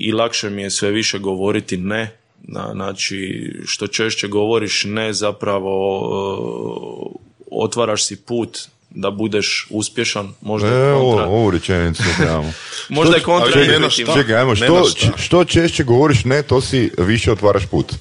[0.07, 2.15] i lakše mi je sve više govoriti ne.
[2.43, 7.19] Na, znači, što češće govoriš ne, zapravo e,
[7.51, 12.53] otvaraš si put da budeš uspješan, možda E, je ovo, kontra, ovu rečenicu trebamo.
[12.89, 13.89] možda je kontra intuitivno.
[13.89, 14.13] šta?
[14.13, 15.17] Čekaj, ajmo, što, šta.
[15.17, 17.93] što češće govoriš ne, to si više otvaraš put.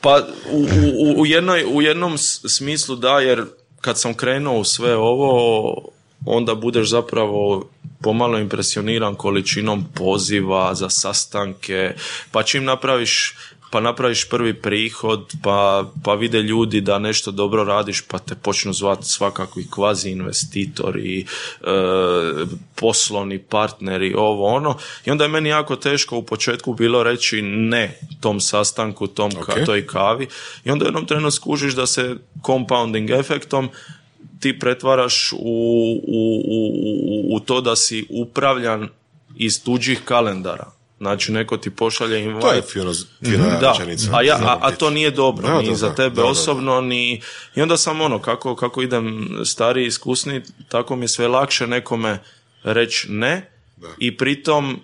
[0.00, 3.44] Pa u, u, u, jednoj, u jednom smislu da, jer
[3.84, 5.74] kad sam krenuo u sve ovo,
[6.26, 7.68] onda budeš zapravo
[8.00, 11.94] pomalo impresioniran količinom poziva za sastanke,
[12.30, 13.36] pa čim napraviš
[13.74, 18.72] pa napraviš prvi prihod, pa, pa vide ljudi da nešto dobro radiš, pa te počnu
[18.72, 21.24] zvati svakakvi kvazi investitori, e,
[22.74, 24.76] poslovni partneri, ovo ono.
[25.04, 29.60] I onda je meni jako teško u početku bilo reći ne tom sastanku, tom ka-
[29.60, 29.66] Ok.
[29.66, 30.26] toj kavi.
[30.64, 33.68] I onda u jednom trenu skužiš da se compounding efektom
[34.40, 38.88] ti pretvaraš u, u, u, u, u to da si upravljan
[39.36, 40.70] iz tuđih kalendara.
[40.98, 42.40] Znači, neko ti pošalje invite.
[42.46, 42.92] To je fino,
[43.24, 44.10] fina Da, rečenica.
[44.12, 46.22] a, ja, a, a to nije dobro, Da, ni da, za da, tebe da, da,
[46.22, 46.28] da.
[46.28, 47.20] osobno, ni...
[47.54, 52.18] I onda sam ono, kako, kako idem stariji, iskusni, tako mi je sve lakše nekome
[52.62, 53.50] reći ne
[53.98, 54.80] i pritom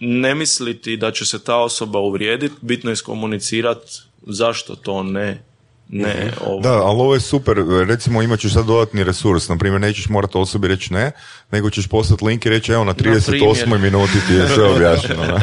[0.00, 3.92] ne misliti da će se ta osoba uvrijediti, bitno je iskomunicirati
[4.26, 5.44] zašto to ne,
[5.88, 6.60] ne, ovo.
[6.60, 10.32] Da, ali ovo je super, recimo imat ćeš sad dodatni resurs, na primjer nećeš morati
[10.34, 11.12] osobi reći ne,
[11.50, 13.28] nego ćeš poslati link i reći evo na 38.
[13.60, 13.80] primjer.
[13.82, 15.22] minuti ti je sve objašnjeno.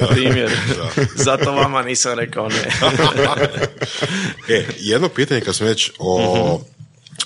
[0.00, 0.50] Na primjer.
[1.16, 2.70] Zato vama nisam rekao ne.
[4.48, 6.62] E, jedno pitanje kad smo već o Mhm.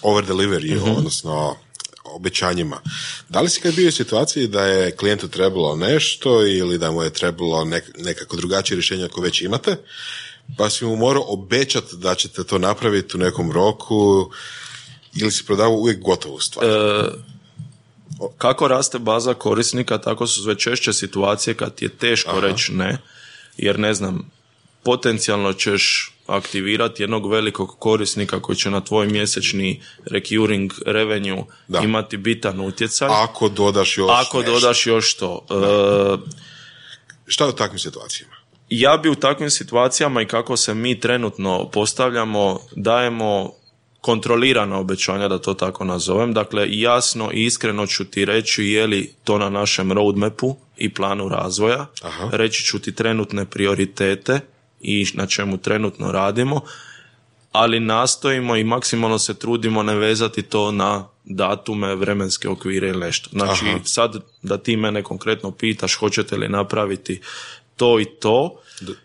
[0.03, 1.57] over delivery, odnosno
[2.07, 2.81] obećanjima.
[3.29, 7.03] Da li si kad bio u situaciji da je klijentu trebalo nešto ili da mu
[7.03, 9.77] je trebalo nek- nekako drugačije rješenje ako već imate,
[10.59, 14.31] pa si mu morao obećati da ćete to napraviti u nekom roku
[15.21, 16.67] ili si prodavao uvijek gotovu stvar?
[16.67, 17.05] E,
[18.39, 22.99] kako raste baza korisnika, tako su sve češće situacije kad je teško reći ne,
[23.57, 24.31] jer ne znam,
[24.83, 31.79] potencijalno ćeš aktivirati jednog velikog korisnika koji će na tvoj mjesečni recurring revenue Da.
[31.81, 33.09] imati bitan utjecaj.
[33.11, 34.53] Ako dodaš još Ako nešto.
[34.53, 35.47] dodaš još to.
[35.51, 36.31] E,
[37.27, 38.35] Šta u takvim situacijama?
[38.69, 43.53] Ja bi u takvim situacijama i kako se mi trenutno postavljamo, dajemo
[44.01, 46.33] kontrolirana obećanja, da to tako nazovem.
[46.33, 51.29] Dakle, jasno i iskreno ću ti reći je li to na našem roadmapu i planu
[51.29, 51.87] razvoja.
[52.03, 52.29] Aha.
[52.33, 54.41] Reći ću ti trenutne prioritete
[54.81, 56.61] i na čemu trenutno radimo,
[57.53, 63.31] ali nastojimo i maksimalno se trudimo ne vezati to na datume, vremenske okvire ili nešto.
[63.33, 63.79] Znači, Aha.
[63.85, 67.21] sad da ti mene konkretno pitaš hoćete li napraviti
[67.77, 68.61] to i to,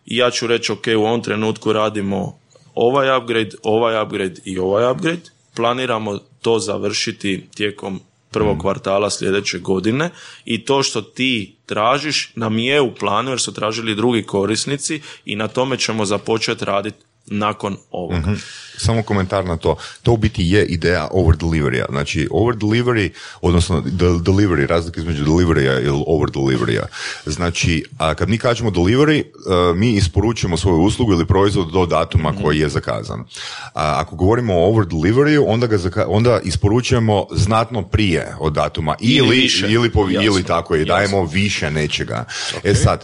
[0.05, 2.39] i ja ću reći ok, u ovom trenutku radimo
[2.75, 5.21] ovaj upgrade, ovaj upgrade i ovaj upgrade,
[5.55, 7.99] planiramo to završiti tijekom
[8.31, 10.09] prvog kvartala sljedeće godine.
[10.45, 15.35] I to što ti tražiš nam je u planu jer su tražili drugi korisnici i
[15.35, 18.35] na tome ćemo započeti raditi nakon ovoga.
[18.79, 19.75] Samo komentar na to.
[20.03, 23.09] To u biti je ideja over delivery Znači, over delivery,
[23.41, 23.81] odnosno
[24.25, 26.79] delivery, razlika između delivery ili over delivery
[27.25, 32.33] Znači, a kad mi kažemo delivery, uh, mi isporučujemo svoju uslugu ili proizvod do datuma
[32.43, 33.19] koji je zakazan.
[33.73, 38.95] A ako govorimo o over delivery onda, ga onda isporučujemo znatno prije od datuma.
[38.99, 39.91] Ili, ili,
[40.23, 42.25] ili, tako je, dajemo više nečega.
[42.63, 43.03] E sad,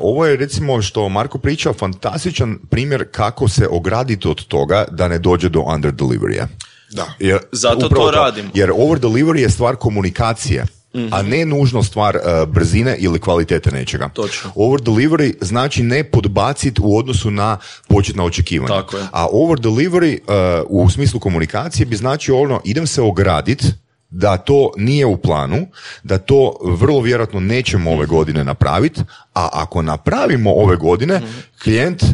[0.00, 5.18] ovo je recimo što Marko priča fantastičan primjer kako se ograditi od toga da ne
[5.18, 6.46] dođe do under delivery
[6.90, 7.14] Da.
[7.18, 8.50] Jer, Zato to, radimo.
[8.54, 10.66] Jer over delivery je stvar komunikacije.
[11.10, 14.08] a ne nužno stvar uh, brzine ili kvalitete nečega.
[14.08, 14.50] Točno.
[14.54, 18.82] Over delivery znači ne podbaciti u odnosu na početna očekivanja.
[18.82, 19.06] Tako je.
[19.12, 23.66] A over delivery uh, u smislu komunikacije bi znači ono idem se ograditi
[24.10, 25.66] da to nije u planu,
[26.02, 29.00] da to vrlo vjerojatno nećemo ove godine napraviti,
[29.34, 31.22] a ako napravimo ove godine,
[31.62, 32.04] klijent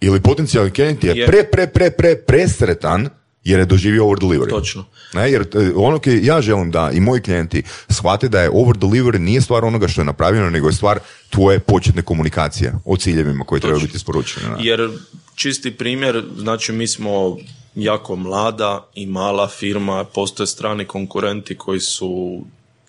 [0.00, 3.08] ili potencijalni klijent je pre, pre, pre, pre, presretan
[3.44, 4.50] jer je doživio over delivery.
[4.50, 4.84] Točno.
[5.14, 8.76] Ne, jer e, ono que ja želim da i moji klijenti shvate da je over
[8.76, 10.98] delivery nije stvar onoga što je napravljeno, nego je stvar
[11.30, 14.46] tvoje početne komunikacije o ciljevima koji trebaju biti isporučeni.
[14.58, 14.90] Jer
[15.34, 17.36] čisti primjer, znači mi smo
[17.74, 22.42] jako mlada i mala firma, postoje strani konkurenti koji su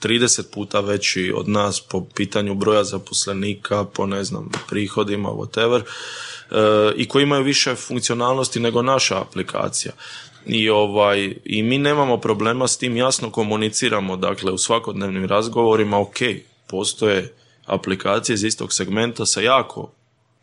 [0.04, 5.82] 30 puta veći od nas po pitanju broja zaposlenika, po ne znam, prihodima, whatever,
[6.96, 9.94] i koji imaju više funkcionalnosti nego naša aplikacija.
[10.46, 16.18] I, ovaj, I mi nemamo problema s tim, jasno komuniciramo, dakle u svakodnevnim razgovorima, ok,
[16.68, 17.34] postoje
[17.66, 19.92] aplikacije iz istog segmenta sa jako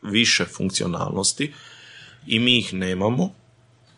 [0.02, 1.52] više funkcionalnosti
[2.26, 3.30] i mi ih nemamo,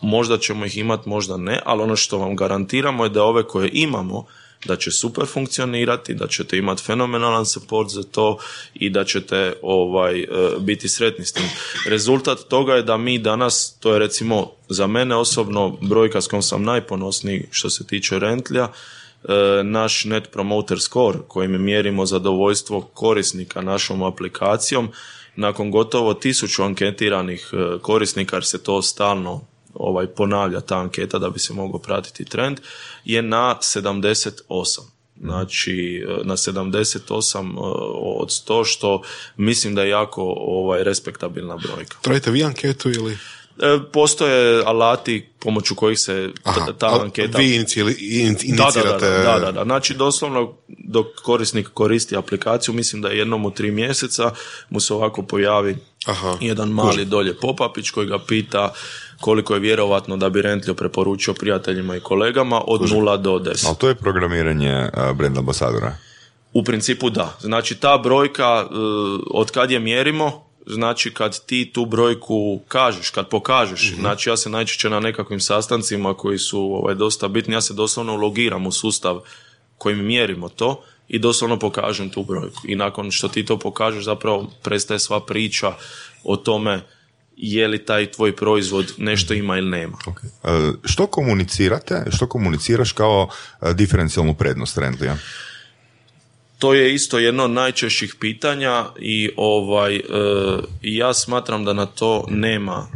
[0.00, 3.70] možda ćemo ih imati, možda ne, ali ono što vam garantiramo je da ove koje
[3.72, 4.26] imamo,
[4.64, 8.38] da će super funkcionirati, da ćete imati fenomenalan support za to
[8.74, 10.26] i da ćete ovaj, e,
[10.58, 11.48] biti sretni s tim.
[11.86, 16.42] Rezultat toga je da mi danas, to je recimo za mene osobno brojka s kojom
[16.42, 18.72] sam najponosniji što se tiče rentlja, e,
[19.64, 24.88] naš net promoter score kojim mjerimo zadovoljstvo korisnika našom aplikacijom
[25.36, 31.30] nakon gotovo tisuću anketiranih e, korisnika jer se to stalno ovaj ponavlja ta anketa da
[31.30, 32.60] bi se mogao pratiti trend,
[33.04, 34.80] je na 78.
[35.20, 37.60] Znači, na 78 e,
[38.20, 39.02] od 100, što
[39.36, 41.96] mislim da je jako ovaj, respektabilna brojka.
[42.02, 43.18] Trajite vi anketu ili?
[43.58, 47.38] E, postoje alati pomoću kojih se ta, ta anketa...
[47.38, 49.06] Vi inicirate...
[49.24, 53.50] Da da, da, da, Znači, doslovno, dok korisnik koristi aplikaciju, mislim da je jednom u
[53.50, 54.32] tri mjeseca
[54.70, 56.36] mu se ovako pojavi Aha.
[56.40, 58.72] jedan mali dolje popapić koji ga pita
[59.20, 63.66] koliko je vjerovatno da bi Rentlio preporučio prijateljima i kolegama od nula 0 do 10.
[63.66, 65.96] Ali to je programiranje brand ambasadora?
[66.52, 67.36] U principu da.
[67.40, 68.74] Znači ta brojka, e,
[69.30, 74.36] od kad je mjerimo, znači kad ti tu brojku kažeš, kad pokažeš, mm znači ja
[74.36, 78.72] se najčešće na nekakvim sastancima koji su ovaj, dosta bitni, ja se doslovno logiram u
[78.72, 79.20] sustav
[79.78, 82.60] kojim mjerimo to i doslovno pokažem tu brojku.
[82.64, 85.72] I nakon što ti to pokažeš zapravo prestaje sva priča
[86.24, 86.80] o tome
[87.42, 89.96] je li taj tvoj proizvod nešto ima ili nema.
[90.06, 90.26] Okay.
[90.44, 93.28] E, što komunicirate, što komuniciraš kao
[93.62, 95.16] e, diferencijalnu prednost Rentlija?
[96.58, 100.02] To je isto jedno od najčešćih pitanja i ovaj, e,
[100.82, 102.86] ja smatram da na to nema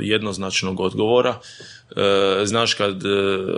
[0.00, 1.38] jednoznačnog odgovora.
[2.44, 3.02] Znaš kad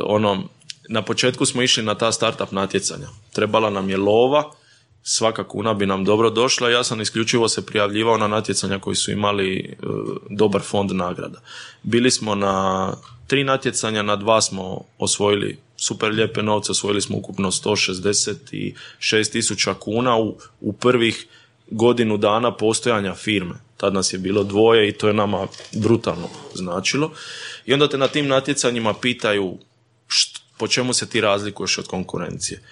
[0.04, 0.48] ono,
[0.88, 3.06] na početku smo išli na ta startup natjecanja.
[3.32, 4.50] Trebala nam je lova,
[5.02, 6.70] svaka kuna bi nam dobro došla.
[6.70, 9.76] Ja sam isključivo se prijavljivao na natjecanja koji su imali e,
[10.30, 11.40] dobar fond nagrada.
[11.82, 12.92] Bili smo na
[13.26, 20.16] tri natjecanja, na dva smo osvojili super lijepe novce, osvojili smo ukupno 166 tisuća kuna
[20.16, 21.26] u, u prvih
[21.70, 23.54] godinu dana postojanja firme.
[23.76, 27.12] Tad nas je bilo dvoje i to je nama brutalno značilo.
[27.66, 29.58] I onda te na tim natjecanjima pitaju
[30.58, 32.62] po čemu se ti razlikuješ od konkurencije.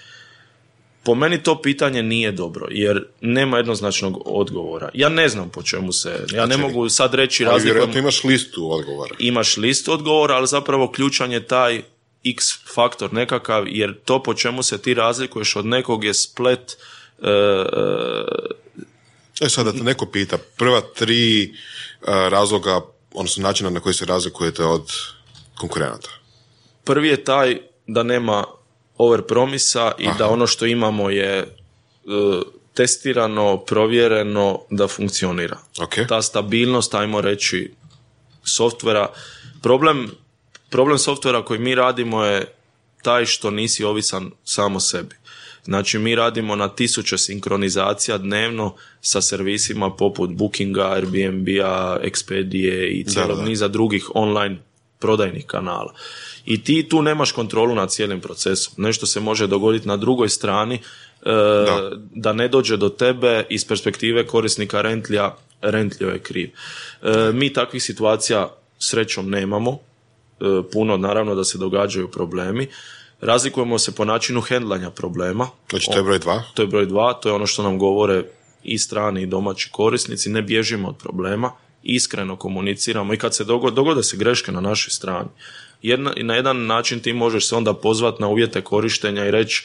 [1.09, 4.91] Po meni to pitanje nije dobro, jer nema jednoznačnog odgovora.
[4.95, 7.55] Ja ne znam po čemu se, ja ne znači, mogu sad reći razliku.
[7.55, 9.15] Ali vjerojatno imaš listu odgovora.
[9.19, 11.83] Imaš listu odgovora, ali zapravo ključan je taj
[12.25, 12.45] x
[12.75, 16.77] faktor nekakav, jer to po čemu se ti razlikuješ od nekog je splet
[17.23, 17.31] e,
[19.41, 21.49] e, e sad da te neko pita, prva tri e,
[22.07, 22.81] razloga,
[23.13, 24.93] odnosno načina na koji se razlikujete od
[25.59, 26.11] konkurenata.
[26.85, 28.58] Prvi je taj da nema
[28.99, 31.47] over promisa i da ono što imamo je e,
[32.75, 35.59] testirano, provjereno da funkcionira.
[35.77, 36.09] Okay.
[36.09, 37.73] Ta stabilnost, ajmo reći,
[38.45, 39.13] softvera.
[39.63, 40.11] Problem,
[40.71, 42.53] problem softvera koji mi radimo je
[43.03, 45.17] taj što nisi ovisan samo sebi.
[45.65, 53.39] Znači mi radimo na tisuće sinkronizacija dnevno sa servisima poput Bookinga, Airbnb-a, Expedije i cijelog
[53.45, 54.57] niza drugih online
[54.99, 55.95] prodajnih kanala.
[56.49, 58.75] I ti tu nemaš kontrolu nad cijelim procesom.
[58.77, 60.81] Nešto se može dogoditi na drugoj strani e,
[62.15, 62.33] da.
[62.33, 66.51] ne dođe do tebe iz perspektive korisnika rentlja, rentlio je kriv.
[67.03, 72.69] E, mi takvih situacija srećom nemamo, e, puno naravno da se događaju problemi.
[73.21, 75.49] Razlikujemo se po načinu hendlanja problema.
[75.71, 76.43] Znači to je broj dva?
[76.55, 78.25] To je broj dva, to je ono što nam govore
[78.63, 83.75] i strani i domaći korisnici, ne bježimo od problema, iskreno komuniciramo i kad se dogode,
[83.75, 85.29] dogode se greške na našoj strani.
[85.83, 89.65] Jedna, na jedan način ti možeš se onda pozvati na uvjete korištenja i reći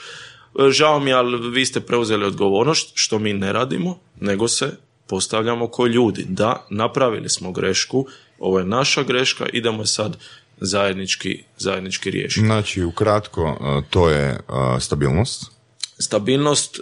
[0.59, 4.72] e, žao mi, ali vi ste preuzeli odgovornost, što mi ne radimo, nego se
[5.07, 6.26] postavljamo ko ljudi.
[6.30, 8.07] Da, napravili smo grešku,
[8.39, 10.18] ovo je naša greška, idemo sad
[10.57, 12.45] zajednički, zajednički riješiti.
[12.45, 14.39] Znači, ukratko, e, to je e,
[14.80, 15.53] stabilnost,
[15.99, 16.80] stabilnost,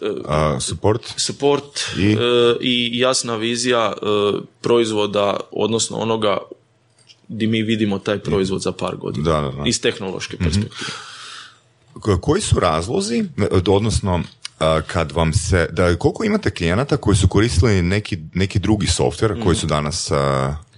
[0.59, 2.17] support, support I?
[2.61, 3.93] i jasna vizija
[4.61, 6.37] proizvoda, odnosno onoga
[7.31, 9.31] di mi vidimo taj proizvod za par godina.
[9.31, 9.63] Da, da, da.
[9.65, 10.43] Iz tehnološke mhm.
[10.43, 10.91] perspektive.
[12.21, 13.25] Koji su razlozi,
[13.67, 14.23] odnosno
[14.87, 19.55] kad vam se, da koliko imate klijenata koji su koristili neki, neki drugi softver koji
[19.55, 19.69] su mhm.
[19.69, 20.11] danas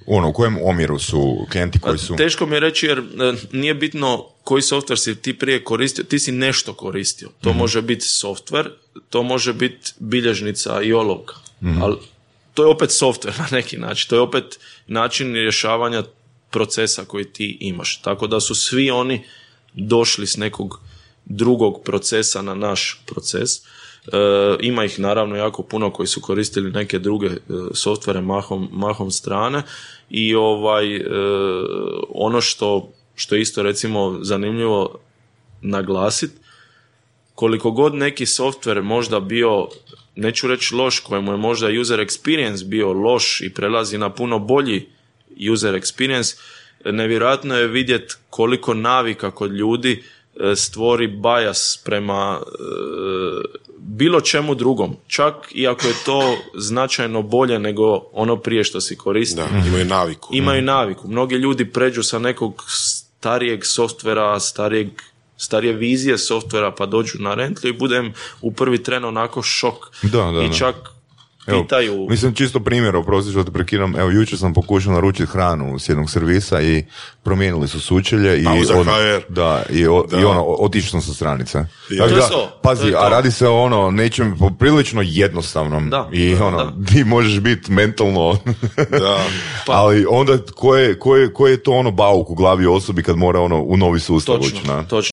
[0.06, 2.16] ono, u kojem omjeru su klijenti koji su...
[2.16, 3.04] Teško mi je reći jer e,
[3.52, 7.30] nije bitno koji softver si ti prije koristio, ti si nešto koristio.
[7.42, 7.58] To mhm.
[7.58, 8.70] može biti softver,
[9.10, 11.36] to može biti bilježnica i olovka,
[11.82, 11.98] ali
[12.54, 16.04] to je opet softver na neki način, to je opet način rješavanja
[16.54, 18.02] procesa koji ti imaš.
[18.02, 19.24] Tako da su svi oni
[19.74, 20.80] došli s nekog
[21.26, 23.58] drugog procesa na naš proces.
[23.58, 23.62] E,
[24.60, 27.40] ima ih naravno jako puno koji su koristili neke druge e,
[27.74, 29.64] softvere mahom, mahom strane
[30.10, 31.02] i ovaj e,
[32.10, 35.00] ono što, što je isto recimo zanimljivo
[35.62, 36.44] naglasiti
[37.36, 39.68] koliko god neki softver možda bio
[40.16, 44.90] neću reći loš, kojemu je možda user experience bio loš i prelazi na puno bolji
[45.52, 46.36] user experience,
[46.86, 50.04] nevjerojatno je vidjeti koliko navika kod ljudi
[50.36, 54.96] e, stvori bajas prema e, bilo čemu drugom.
[55.08, 59.36] Čak i ako je to značajno bolje nego ono prije što si koristi.
[59.36, 60.30] Da, imaju naviku.
[60.32, 61.08] Imaju naviku.
[61.08, 64.88] Mnogi ljudi pređu sa nekog starijeg softvera, starijeg
[65.38, 69.76] starije vizije softvera pa dođu na rentlju i budem u prvi tren onako šok.
[70.02, 70.76] Da, da, I čak
[71.46, 72.08] pitaju...
[72.10, 76.10] mislim, čisto primjer, oprosti što te prekidam, evo, jučer sam pokušao naručiti hranu s jednog
[76.10, 76.84] servisa i
[77.24, 78.88] promijenili su sučelje i, on,
[79.30, 81.58] da, i, o, i ono, otišao sa stranice.
[81.90, 82.08] Ja.
[82.08, 82.30] Da,
[82.62, 87.72] pazi, a radi se o ono, nečem poprilično jednostavnom da, i ono, ti možeš biti
[87.72, 88.38] mentalno,
[89.02, 89.18] da.
[89.66, 89.74] Pa.
[89.74, 93.18] ali onda ko je, ko, je, ko je to ono bauk u glavi osobi kad
[93.18, 94.84] mora ono u novi sustav točno, ući, na?
[94.84, 95.13] Točno,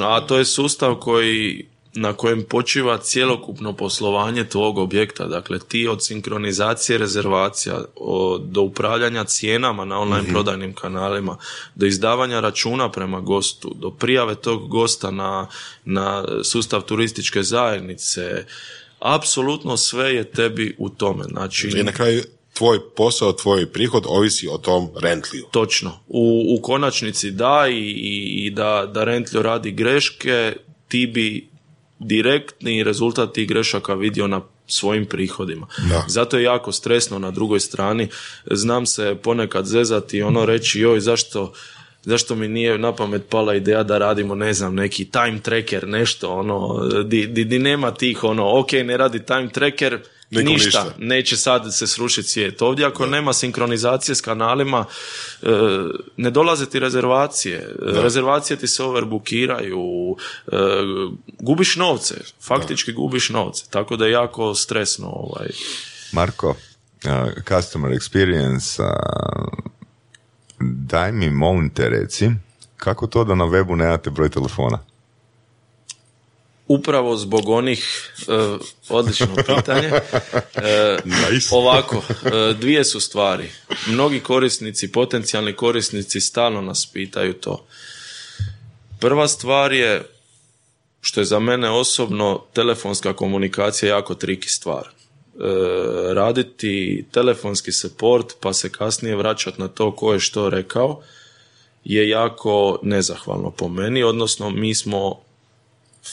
[0.00, 5.26] A to je sustav koji na kojem počiva cjelokupno poslovanje tvog objekta.
[5.26, 7.84] Dakle, ti od sinkronizacije rezervacija,
[8.40, 11.36] do upravljanja cijenama na online mm prodajnim kanalima,
[11.74, 15.48] do izdavanja računa prema gostu, do prijave tog gosta na,
[15.84, 18.44] na sustav turističke zajednice,
[18.98, 21.24] apsolutno sve je tebi u tome.
[21.24, 22.22] Znači, I na kraju
[22.54, 25.44] tvoj posao, tvoj prihod ovisi o tom rentliju.
[25.50, 26.00] Točno.
[26.08, 27.90] U, u konačnici da i,
[28.46, 30.56] i, da, da rentlio radi greške,
[30.88, 31.48] ti bi
[31.98, 35.66] direktni rezultat tih grešaka vidio na svojim prihodima.
[35.88, 36.04] Da.
[36.08, 38.08] Zato je jako stresno na drugoj strani.
[38.50, 41.52] Znam se ponekad zezati i ono reći joj zašto
[42.04, 46.30] zašto mi nije na pamet pala ideja da radimo, ne znam, neki time tracker, nešto,
[46.32, 50.00] ono, di, di, di nema tih, ono, ok, ne radi time tracker,
[50.42, 52.62] ništa, neće sad se srušiti svijet.
[52.62, 54.84] Ovdje ako nema sinkronizacije s kanalima,
[55.42, 55.48] e,
[56.16, 60.16] ne dolaze ti rezervacije, rezervacije ti se overbukiraju,
[60.46, 60.56] e,
[61.38, 65.08] gubiš novce, faktički gubiš novce, tako da je jako stresno.
[65.08, 65.48] Ovaj.
[66.12, 68.82] Marko, uh, customer experience,
[70.60, 72.30] daj mi molim te reci,
[72.76, 74.78] kako to da na webu nemate broj telefona?
[76.68, 83.50] Upravo zbog onih, uh, odlično pitanje, uh, ovako, uh, dvije su stvari.
[83.86, 87.66] Mnogi korisnici, potencijalni korisnici stalno nas pitaju to.
[89.00, 90.02] Prva stvar je,
[91.00, 94.88] što je za mene osobno, telefonska komunikacija jako triki stvar.
[96.14, 101.02] raditi telefonski support pa se kasnije vraćati na to ko je što rekao
[101.84, 105.20] je jako nezahvalno po meni, odnosno mi smo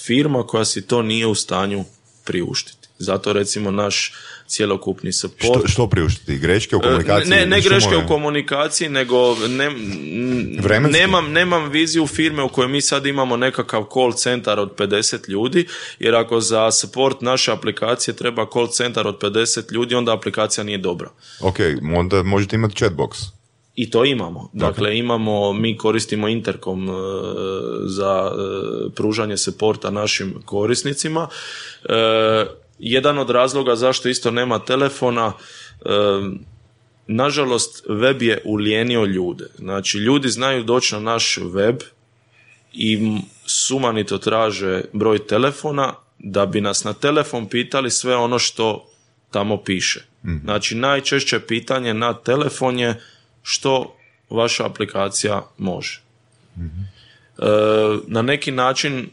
[0.06, 1.86] firma koja si to nije u stanju
[2.26, 2.88] priuštiti.
[3.00, 4.14] Zato recimo naš
[4.48, 5.60] cjelokupni support...
[5.60, 6.38] Što, što priuštiti?
[6.38, 7.30] Greške u komunikaciji?
[7.30, 9.70] Ne, ne greške u komunikaciji, nego ne,
[10.62, 11.02] Vremenski?
[11.02, 15.68] nemam, nemam viziju firme u kojoj mi sad imamo nekakav call centar od 50 ljudi,
[16.00, 20.78] jer ako za support naše aplikacije treba call centar od 50 ljudi, onda aplikacija nije
[20.78, 21.10] dobra.
[21.42, 21.58] Ok,
[21.96, 23.41] onda možete imati chatbox.
[23.76, 24.50] I to imamo.
[24.54, 26.94] Dakle, imamo, mi koristimo Intercom e,
[27.86, 31.28] za e, pružanje supporta našim korisnicima.
[31.84, 32.46] E,
[32.80, 35.34] jedan od razloga zašto isto nema telefona,
[35.86, 35.90] e,
[37.08, 39.46] nažalost, web je ulijenio ljude.
[39.58, 41.76] Znači, ljudi znaju doći na naš web
[42.74, 48.88] i sumanito traže broj telefona da bi nas na telefon pitali sve ono što
[49.32, 50.06] tamo piše.
[50.44, 53.02] Znači, najčešće pitanje na telefon je
[53.44, 53.96] što
[54.30, 56.02] vaša aplikacija može.
[56.56, 57.44] E,
[58.08, 59.10] na neki način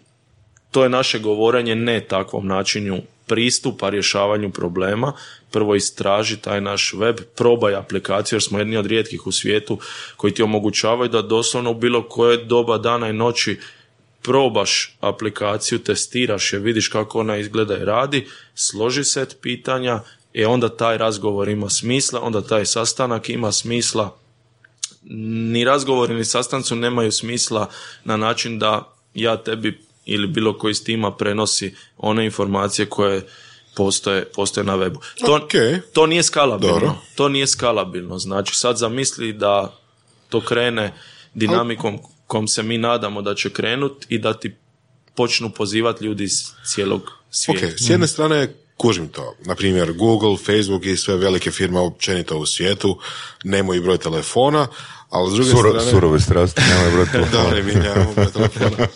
[0.70, 5.12] to je naše govorenje ne takvom načinu pristupa rješavanju problema.
[5.51, 9.79] Prvo istraži taj naš web, probaj aplikaciju jer smo jedni od rijetkih u svijetu
[10.16, 13.61] koji ti omogućavaju da doslovno u bilo koje doba dana i noći
[14.22, 20.01] probaš aplikaciju, testiraš je, vidiš kako ona izgleda i radi, složi set pitanja,
[20.35, 24.16] e onda taj razgovor ima smisla, onda taj sastanak ima smisla,
[25.53, 27.68] ni razgovori ni sastancu nemaju smisla
[28.05, 33.26] na način da ja tebi ili bilo koji iz tima prenosi one informacije koje
[33.76, 34.99] postoje, postoje na webu.
[35.26, 35.53] To, Ok.
[35.93, 36.74] to nije skalabilno.
[36.74, 36.95] Dobro.
[37.14, 38.18] To nije skalabilno.
[38.18, 39.76] Znači sad zamisli da
[40.29, 40.95] to krene
[41.35, 44.57] dinamikom kom se mi nadamo da će krenut i da ti
[45.14, 46.33] počnu pozivati ljudi iz
[46.66, 47.79] cijelog svijeta.
[47.79, 49.35] s jedne strane kužim to.
[49.45, 52.99] Na primjer, Google, Facebook i sve velike firme općenito u svijetu
[53.45, 54.66] nemaju broj telefona,
[55.11, 55.91] ali s druge Suro, strane...
[55.91, 57.43] surove strasti, nemoj broj telefona.
[57.43, 58.87] Dobro, mi nemamo broj telefona.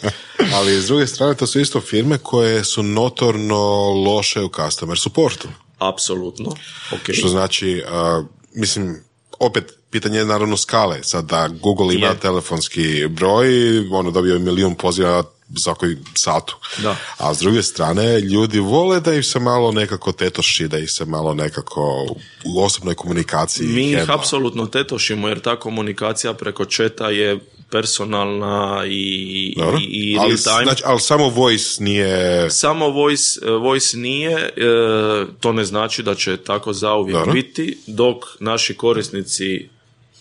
[0.55, 3.61] Ali s druge strane, to su isto firme koje su notorno
[4.07, 5.49] loše u customer supportu.
[5.79, 6.51] Apsolutno.
[6.93, 7.13] Ok.
[7.13, 8.23] Što znači, a,
[8.55, 9.05] mislim,
[9.39, 10.99] opet, pitanje je naravno skale.
[11.03, 12.21] Sad da Google ima Je.
[12.21, 15.25] telefonski broj, ono dobio je milijun poziva
[15.57, 16.57] za koji satu.
[16.83, 16.97] Da.
[17.19, 21.05] A s druge strane, ljudi vole da ih se malo nekako tetoši, da ih se
[21.05, 22.07] malo nekako
[22.45, 24.15] u osobnoj komunikaciji Mi ih hedla.
[24.15, 27.39] apsolutno tetošimo jer ta komunikacija preko četa je
[27.71, 29.79] personalna i, Dobro.
[29.79, 30.65] i, i ali, real time.
[30.65, 32.51] znači, ali samo voice nije...
[32.51, 34.51] Samo voice, e, voice nije, e,
[35.41, 37.33] to ne znači da će tako zauvijek Dobro.
[37.33, 39.69] biti, dok naši korisnici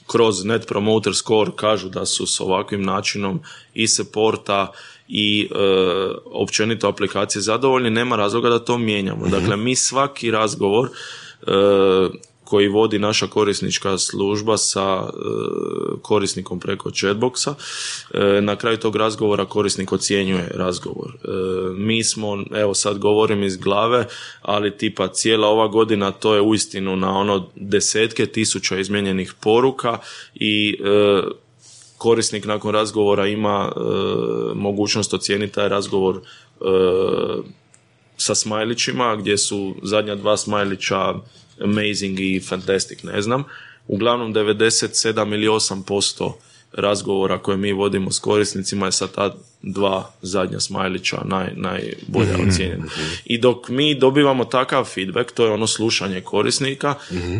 [0.07, 3.41] kroz Net Promoter Score kažu da su s ovakvim načinom
[3.73, 4.71] i supporta
[5.14, 5.55] i e,
[6.26, 9.28] općenito aplikacije zadovoljni, nema razloga da to mijenjamo.
[9.28, 10.89] Dakle, mi svaki razgovor
[11.47, 11.51] e,
[12.43, 15.12] koji vodi naša korisnička služba sa e,
[16.01, 17.53] korisnikom preko chatboxa.
[18.14, 21.12] E, na kraju tog razgovora korisnik ocjenjuje razgovor.
[21.14, 21.28] E,
[21.78, 24.05] mi smo, evo sad govorim iz glave,
[24.41, 29.97] ali tipa cijela ova godina to je uistinu na ono desetke tisuća izmijenjenih poruka
[30.36, 31.22] i e,
[32.01, 33.79] korisnik nakon razgovora ima e,
[34.55, 36.63] mogućnost ocijeniti taj razgovor e,
[38.17, 41.13] sa smajlićima, gdje su zadnja dva smajlića
[41.63, 43.43] amazing i fantastic, ne znam.
[43.87, 46.31] Uglavnom 97 ili 8%
[46.73, 52.85] razgovora koje mi vodimo s korisnicima je sa ta dva zadnja smajlića naj, najbolje ocijenjena.
[53.25, 56.95] I dok mi dobivamo takav feedback, to je ono slušanje korisnika,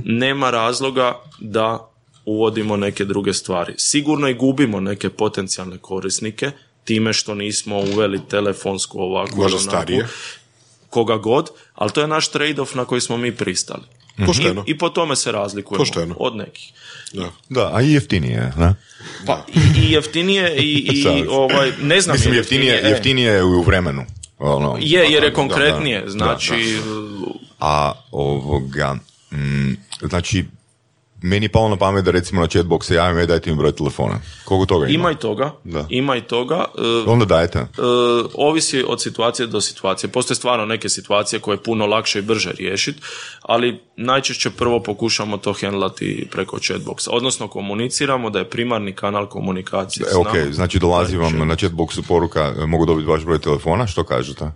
[0.06, 1.91] nema razloga da
[2.26, 3.74] uvodimo neke druge stvari.
[3.78, 6.52] Sigurno i gubimo neke potencijalne korisnike
[6.84, 10.08] time što nismo uveli telefonsku ovakvu Možda starije.
[10.90, 13.84] koga god, ali to je naš trade-off na koji smo mi pristali.
[14.26, 14.64] Pošteno.
[14.68, 16.16] I, I po tome se razlikujemo Pošteno.
[16.20, 16.72] od nekih.
[17.14, 17.32] Da.
[17.50, 18.74] Da, a i jeftinije, ne?
[19.26, 22.90] Pa i, i jeftinije i, i ovaj, ne znam Mislim, je jeftinije, e.
[22.90, 24.06] jeftinije je u vremenu.
[24.40, 26.80] Ono, Je, jer je da, konkretnije, da, znači
[27.60, 28.98] A ovoga,
[29.32, 30.46] mm, znači,
[31.22, 33.72] meni je palo na pamet da recimo na chatbox se javim, e, dajte mi broj
[33.72, 34.16] telefona.
[34.46, 34.94] Koliko toga ima?
[34.94, 35.86] ima i toga, Da.
[35.90, 36.66] ima i toga.
[37.06, 37.60] e, Onda dajte.
[37.60, 37.66] E,
[38.36, 40.10] ovisi od situacije do situacije.
[40.10, 43.02] Postoje stvarno neke situacije koje je puno lakše i brže riješiti,
[43.42, 47.10] ali najčešće prvo pokušamo to handlati preko chatboxa.
[47.12, 50.52] Odnosno komuniciramo da je primarni kanal komunikacije E, ok, nama.
[50.52, 54.46] znači dolazi vam na chatboxu poruka, mogu dobiti vaš broj telefona, što kažete?
[54.46, 54.50] E,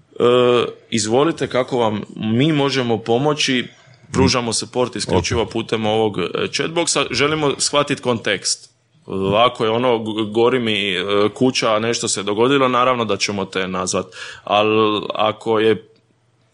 [0.90, 3.68] izvolite kako vam mi možemo pomoći,
[4.16, 8.70] pružamo support isključivo putem ovog e, chatboxa, želimo shvatiti kontekst.
[9.36, 9.98] Ako je ono,
[10.32, 11.04] gori mi e,
[11.34, 14.06] kuća, a nešto se dogodilo, naravno da ćemo te nazvat.
[14.44, 15.88] Ali ako je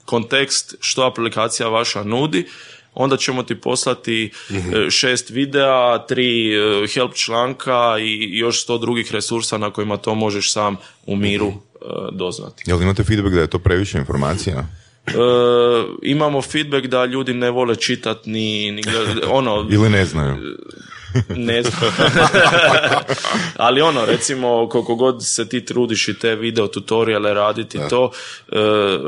[0.05, 2.47] kontekst što aplikacija vaša nudi,
[2.93, 6.51] onda ćemo ti poslati e, šest videa, tri
[6.93, 11.85] help članka i još sto drugih resursa na kojima to možeš sam u miru e,
[12.11, 12.63] doznati.
[12.67, 14.67] Jel imate feedback da je to previše informacija?
[15.07, 15.13] E,
[16.01, 18.81] imamo feedback da ljudi ne vole čitati ni, ni
[19.29, 20.35] ono Ili ne znaju?
[21.35, 21.91] ne znam.
[23.57, 28.11] Ali ono, recimo, koliko god se ti trudiš i te video tutoriale raditi, to
[28.51, 28.55] e,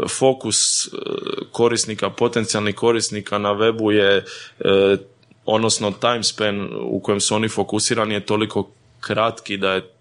[0.09, 0.89] fokus e,
[1.51, 4.25] korisnika, potencijalnih korisnika na webu je,
[4.59, 4.97] e,
[5.45, 8.69] odnosno time span u kojem su oni fokusirani je toliko
[8.99, 9.92] kratki da je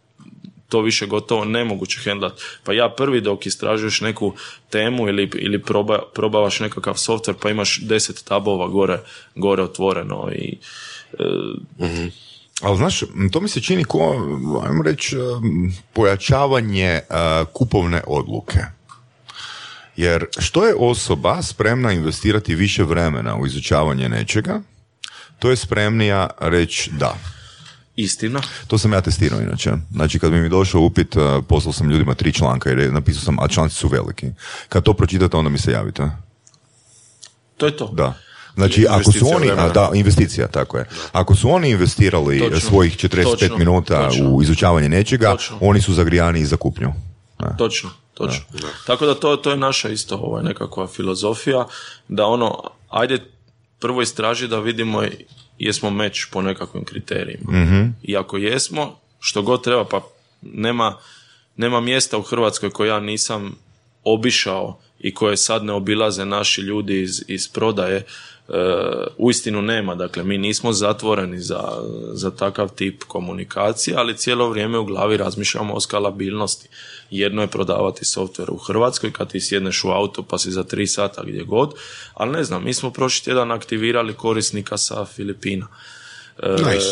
[0.73, 2.33] to više gotovo nemoguće hendlat.
[2.65, 4.33] Pa ja prvi dok istražuješ neku
[4.71, 9.01] temu ili, ili proba, probavaš nekakav software pa imaš deset tabova gore,
[9.35, 10.59] gore otvoreno i
[11.19, 12.11] e,
[12.63, 13.03] Ali znaš,
[13.33, 13.99] to mi se čini ko,
[14.67, 17.03] ajmo reći, m, pojačavanje e,
[17.53, 18.59] kupovne odluke.
[19.97, 24.61] Jer što je osoba spremna investirati više vremena u izučavanje nečega,
[25.39, 27.17] to je spremnija reći da.
[27.97, 28.41] Istina.
[28.67, 29.73] To sam ja testirao inače.
[29.93, 33.23] Znači kad bi mi došao upit, e, poslao sam ljudima tri članka i re- napisao
[33.23, 34.27] sam, a članci su veliki.
[34.69, 36.11] Kad to pročitate, onda mi se javite.
[37.57, 37.87] To je to.
[37.93, 38.15] Da.
[38.55, 40.89] Znači, ako su oni, a, da, investicija, tako je.
[41.13, 42.61] Ako su oni investirali Točno.
[42.61, 43.57] svojih 45 Točno.
[43.57, 44.31] minuta Točno.
[44.31, 45.59] u izučavanje nečega, Točno.
[45.61, 46.93] oni su zagrijani i za kupnju.
[47.39, 47.57] Da.
[47.57, 48.45] Točno, točno.
[48.87, 51.67] Tako da to, to je naša isto ovaj, nekakva filozofija,
[52.09, 53.19] da ono, ajde
[53.79, 55.03] prvo istraži da vidimo
[55.63, 57.53] jesmo meč po nekakvim kriterijima.
[58.03, 60.01] I ako jesmo, što god treba, pa
[60.43, 60.99] nema,
[61.57, 63.57] nema mjesta u Hrvatskoj koje ja nisam
[64.05, 68.05] obišao i koje sad ne obilaze naši ljudi iz, iz prodaje, e,
[69.19, 69.95] uistinu nema.
[69.95, 71.63] Dakle, mi nismo zatvoreni za,
[72.13, 76.69] za takav tip komunikacije, ali cijelo vrijeme u glavi razmišljamo o skalabilnosti.
[77.11, 80.87] Jedno je prodavati software u Hrvatskoj kad ti sjedneš u auto pa si za tri
[80.87, 81.75] sata gdje god,
[82.15, 85.69] ali ne znam, mi smo prošli tjedan aktivirali korisnika sa Filipina.
[86.43, 86.87] E, Nice.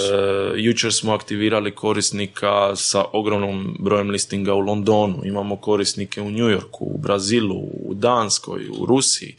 [0.56, 6.84] jučer smo aktivirali korisnika sa ogromnom brojem listinga u Londonu, imamo korisnike u New Yorku,
[6.84, 9.36] u Brazilu, u Danskoj, u Rusiji.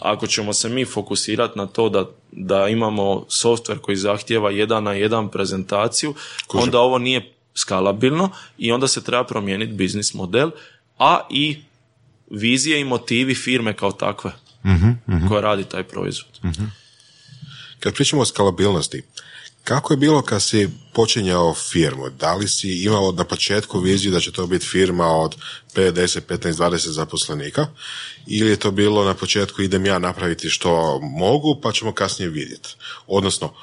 [0.00, 4.92] Ako ćemo se mi fokusirati na to da, da imamo software koji zahtjeva jedan na
[4.92, 6.14] jedan prezentaciju,
[6.52, 10.50] onda ovo nije skalabilno i onda se treba promijeniti biznis model,
[10.98, 11.58] a i
[12.30, 14.32] vizije i motivi firme kao takve
[15.28, 16.40] koja radi taj proizvod.
[17.80, 19.02] Kad pričamo o skalabilnosti,
[19.66, 22.10] kako je bilo kad si počinjao firmu?
[22.10, 25.36] Da li si imao na početku viziju da će to biti firma od
[25.74, 27.66] 5, 10, 15, 20 zaposlenika?
[28.26, 32.76] Ili je to bilo na početku idem ja napraviti što mogu pa ćemo kasnije vidjeti?
[33.06, 33.54] Odnosno,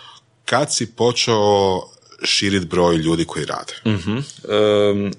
[0.45, 1.81] kad si počeo
[2.23, 3.73] širiti broj ljudi koji rade?
[3.85, 5.11] Em,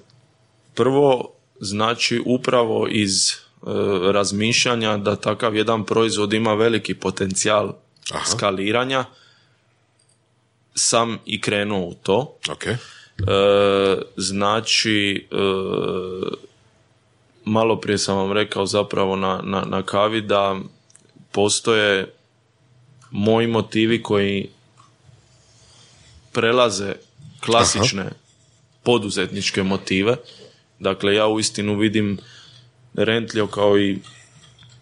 [0.73, 3.35] prvo znači upravo iz e,
[4.11, 7.73] razmišljanja da takav jedan proizvod ima veliki potencijal
[8.11, 8.25] Aha.
[8.25, 9.05] skaliranja
[10.75, 12.65] sam i krenuo u to Ok.
[12.67, 12.77] E,
[14.17, 15.35] znači e,
[17.45, 20.59] malo prije sam vam rekao zapravo na, na, na kavi da
[21.31, 22.13] postoje
[23.11, 24.49] moji motivi koji
[26.31, 26.93] prelaze
[27.45, 28.09] klasične
[28.83, 30.15] poduzetničke motive.
[30.79, 32.17] Dakle, ja uistinu vidim
[32.93, 33.99] Rentlio kao i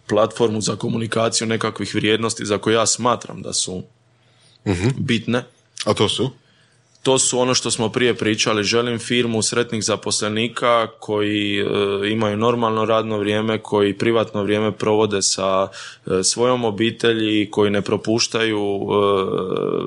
[0.06, 3.82] platformu za komunikaciju nekakvih vrijednosti za koje ja smatram da su
[4.96, 5.44] bitne.
[5.84, 6.30] A to su?
[7.04, 11.64] To su ono što smo prije pričali, želim firmu sretnih zaposlenika koji e,
[12.10, 15.68] imaju normalno radno vrijeme, koji privatno vrijeme provode sa
[16.06, 18.80] e, svojom obitelji, koji ne propuštaju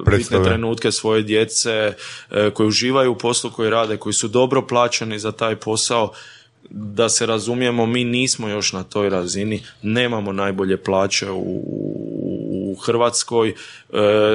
[0.06, 1.94] e, bitne trenutke svoje djece,
[2.32, 6.12] e, koji uživaju u poslu koji rade, koji su dobro plaćeni za taj posao.
[6.70, 12.17] Da se razumijemo, mi nismo još na toj razini, nemamo najbolje plaće u
[12.78, 13.56] Hrvatskoj, e,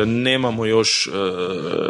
[0.06, 1.10] nemamo još e,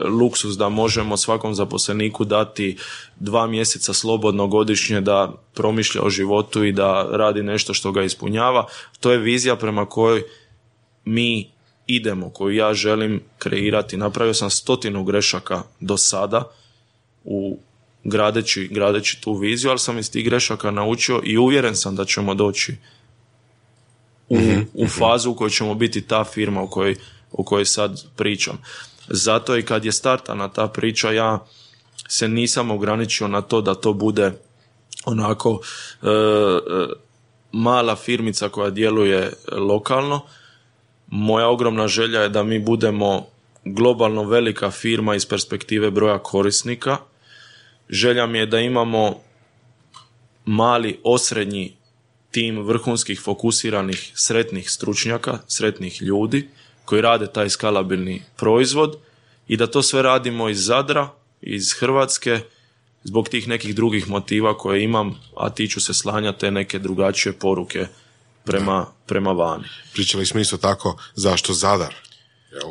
[0.09, 2.77] luksus da možemo svakom zaposleniku dati
[3.17, 8.67] dva mjeseca slobodno godišnje da promišlja o životu i da radi nešto što ga ispunjava.
[9.01, 10.23] To je vizija prema kojoj
[11.05, 11.51] mi
[11.87, 13.97] idemo, koju ja želim kreirati.
[13.97, 16.51] Napravio sam stotinu grešaka do sada
[17.25, 17.59] u
[18.05, 22.35] gradeći, gradeći tu viziju, ali sam iz tih grešaka naučio i uvjeren sam da ćemo
[22.35, 22.77] doći
[24.33, 26.97] u, u fazu u kojoj ćemo biti ta firma o kojoj,
[27.33, 28.59] o kojoj sad pričam.
[29.09, 31.47] Zato i kad je startana ta priča, ja
[32.09, 34.33] se nisam ograničio na to da to bude
[35.05, 35.61] onako
[36.03, 36.11] e, e,
[37.53, 40.21] mala firmica koja djeluje lokalno.
[41.07, 43.27] Moja ogromna želja je da mi budemo
[43.65, 46.97] globalno velika firma iz perspektive broja korisnika.
[47.89, 49.21] Želja mi je da imamo
[50.45, 51.77] mali osrednji
[52.33, 56.49] tim vrhunskih fokusiranih sretnih stručnjaka, sretnih ljudi
[56.85, 58.99] koji rade taj skalabilni proizvod
[59.49, 61.09] i da to sve radimo iz Zadra,
[61.41, 62.41] iz Hrvatske,
[63.05, 67.87] zbog tih nekih drugih motiva koje imam, a tiču se slanja te neke drugačije poruke
[68.45, 69.65] prema, prema vani.
[69.93, 71.95] Pričali smo isto tako zašto Zadar.
[72.53, 72.71] Jel?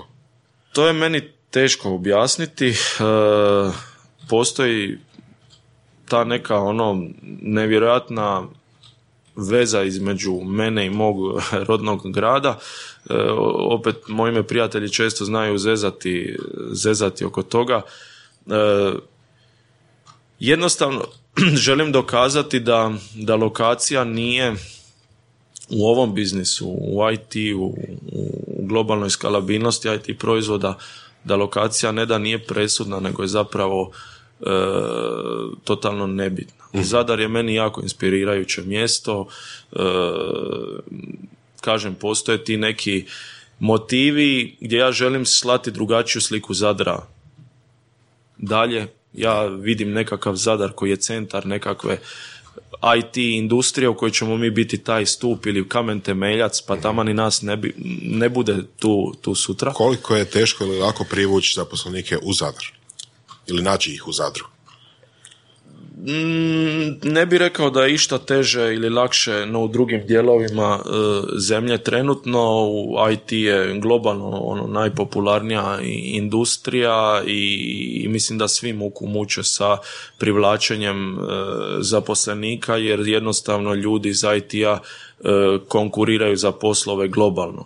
[0.73, 2.67] To je meni teško objasniti.
[2.69, 2.75] E,
[4.29, 4.97] postoji
[6.09, 7.07] ta neka ono
[7.41, 8.47] nevjerojatna
[9.49, 11.15] veza između mene i mog
[11.67, 12.59] rodnog grada.
[13.09, 13.13] E,
[13.69, 16.37] opet moji me prijatelji često znaju zezati,
[16.71, 17.81] zezati oko toga.
[18.47, 18.91] E,
[20.39, 21.03] jednostavno
[21.65, 24.55] želim dokazati da, da lokacija nije
[25.69, 27.65] u ovom biznisu, u IT, u,
[28.11, 30.77] u globalnoj skalabilnosti IT proizvoda,
[31.23, 33.91] da lokacija ne da nije presudna, nego je zapravo
[34.39, 34.45] e,
[35.63, 36.60] totalno nebitna.
[36.73, 36.83] Mhm.
[36.83, 39.27] Zadar je meni jako inspirirajuće mjesto,
[39.71, 39.77] e,
[41.61, 43.05] kažem, postoje ti neki
[43.59, 47.07] motivi gdje ja želim slati drugačiju sliku Zadra
[48.37, 48.87] dalje.
[49.13, 51.97] Ja vidim nekakav Zadar koji je centar nekakve
[52.97, 57.13] IT industrije u kojoj ćemo mi biti taj stup ili kamen temeljac, pa tamo ni
[57.13, 59.73] nas ne, bi, ne bude tu, tu sutra.
[59.73, 62.71] Koliko je teško ili lako privući zaposlenike u Zadar?
[63.47, 64.45] Ili naći ih u Zadru?
[66.03, 70.89] Mm, ne bi rekao da je išta teže ili lakše no u drugim dijelovima e,
[71.37, 75.79] zemlje trenutno u IT je globalno ono najpopularnija
[76.13, 79.77] industrija i, mislim da svi muku muče sa
[80.17, 81.17] privlačenjem e,
[81.79, 87.65] zaposlenika jer jednostavno ljudi iz IT-a e, konkuriraju za poslove globalno.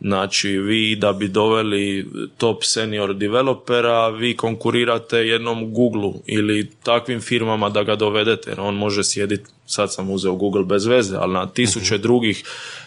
[0.00, 2.06] Znači, vi da bi doveli
[2.38, 8.74] top senior developera, vi konkurirate jednom Google ili takvim firmama da ga dovedete, jer on
[8.74, 12.02] može sjediti, sad sam uzeo Google bez veze, ali na tisuće mhm.
[12.02, 12.44] drugih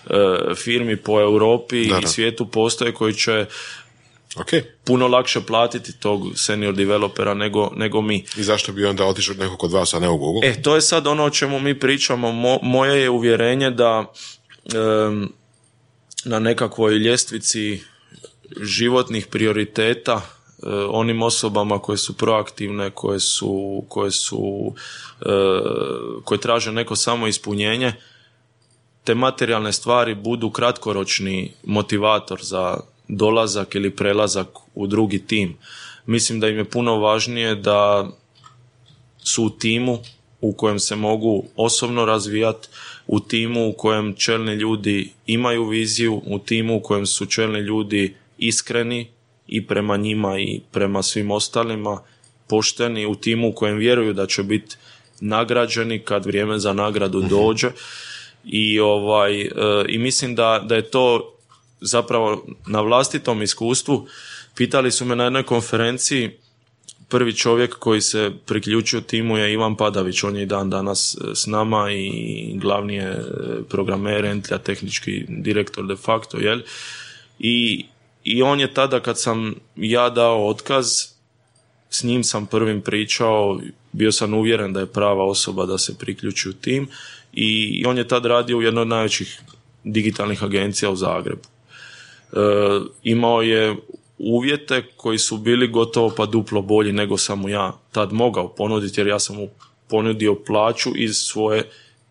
[0.09, 3.45] e, firmi po Europi i svijetu postoje koji će
[4.35, 4.61] Okay.
[4.83, 8.25] puno lakše platiti tog senior developera nego, nego mi.
[8.37, 10.49] I zašto bi onda otišao neko kod vas, a ne u Google?
[10.49, 12.59] E, to je sad ono o čemu mi pričamo.
[12.61, 14.13] moje je uvjerenje da
[16.27, 17.81] na nekakvoj ljestvici
[18.61, 24.73] životnih prioriteta e, onim osobama koje su proaktivne, koje su, koje su
[25.21, 25.25] e,
[26.23, 27.93] koje traže neko samo ispunjenje,
[29.03, 35.57] te materijalne stvari budu kratkoročni motivator za dolazak ili prelazak u drugi tim.
[36.05, 38.09] Mislim da im je puno važnije da
[39.23, 39.99] su u timu
[40.41, 42.67] u kojem se mogu osobno razvijati,
[43.07, 48.15] u timu u kojem čelni ljudi imaju viziju, u timu u kojem su čelni ljudi
[48.37, 49.07] iskreni
[49.47, 52.01] i prema njima i prema svim ostalima,
[52.47, 54.75] pošteni, u timu u kojem vjeruju da će biti
[55.19, 57.29] nagrađeni kad vrijeme za nagradu mhm.
[57.29, 57.71] dođe.
[58.45, 59.51] I, ovaj, e,
[59.89, 61.33] i mislim da, da je to
[61.81, 64.07] zapravo na vlastitom iskustvu.
[64.55, 66.31] Pitali su me na jednoj konferenciji
[67.09, 71.35] prvi čovjek koji se priključio timu je Ivan Padavić, on je i dan danas e,
[71.35, 73.23] s nama i glavni je e,
[73.69, 76.59] programer Entlja, tehnički direktor de facto, jel?
[77.39, 77.85] I,
[78.23, 80.87] I on je tada kad sam ja dao otkaz,
[81.89, 83.59] s njim sam prvim pričao,
[83.91, 86.87] bio sam uvjeren da je prava osoba da se priključi u tim
[87.33, 89.41] i on je tad radio u jednoj od najvećih
[89.83, 91.41] digitalnih agencija u Zagrebu.
[91.41, 92.37] E,
[93.03, 93.75] imao je
[94.17, 99.07] uvjete koji su bili gotovo pa duplo bolji nego sam ja tad mogao ponuditi jer
[99.07, 99.47] ja sam mu
[99.89, 101.63] ponudio plaću iz svoje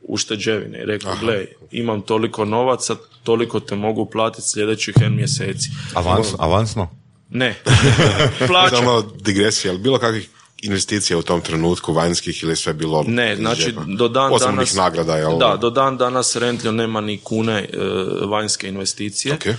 [0.03, 5.71] ušteđevine i rekao, gle, imam toliko novaca, toliko te mogu platiti sljedećih N mjeseci.
[5.95, 6.91] Avans, avansno?
[7.31, 7.55] Ne.
[8.49, 8.77] Plaća.
[8.77, 10.29] Samo digresija, ali bilo kakvih
[10.63, 14.75] investicija u tom trenutku, vanjskih ili sve bilo Ne, znači do dan danas...
[14.75, 15.39] nagrada, jel?
[15.39, 17.79] Da, do dan danas Rentlio nema ni kune e,
[18.27, 19.39] vanjske investicije.
[19.39, 19.55] Okay.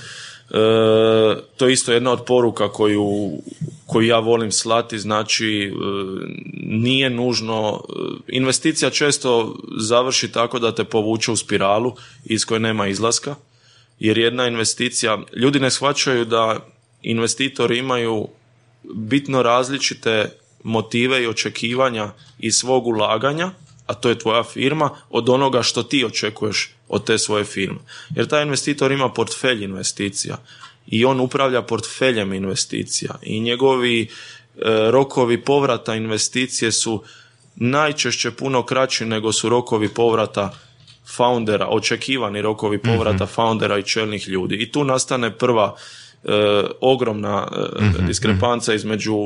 [0.49, 0.57] E,
[1.57, 3.31] to je isto jedna od poruka koju,
[3.85, 5.73] koju ja volim slati, znači e,
[6.63, 7.93] nije nužno, e,
[8.27, 11.93] investicija često završi tako da te povuče u spiralu
[12.25, 13.35] iz koje nema izlaska,
[13.99, 16.67] jer jedna investicija, ljudi ne shvaćaju da
[17.01, 18.27] investitori imaju
[18.83, 20.31] bitno različite
[20.63, 23.51] motive i očekivanja iz svog ulaganja,
[23.85, 27.79] a to je tvoja firma, od onoga što ti očekuješ od te svoje firme.
[28.15, 30.37] Jer taj investitor ima portfelj investicija
[30.87, 34.07] i on upravlja portfeljem investicija i njegovi e,
[34.91, 37.03] rokovi povrata investicije su
[37.55, 40.53] najčešće puno kraći nego su rokovi povrata
[41.15, 44.55] foundera, očekivani rokovi povrata mm foundera i čelnih ljudi.
[44.55, 45.75] I tu nastane prva
[46.23, 46.29] e,
[46.81, 47.47] ogromna
[47.79, 49.17] e, mm diskrepanca između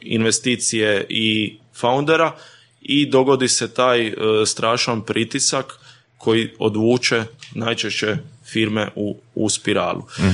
[0.00, 2.36] investicije i foundera
[2.80, 4.12] i dogodi se taj
[4.46, 5.78] strašan pritisak
[6.18, 10.02] koji odvuče najčešće firme u, u spiralu.
[10.18, 10.28] Mhm.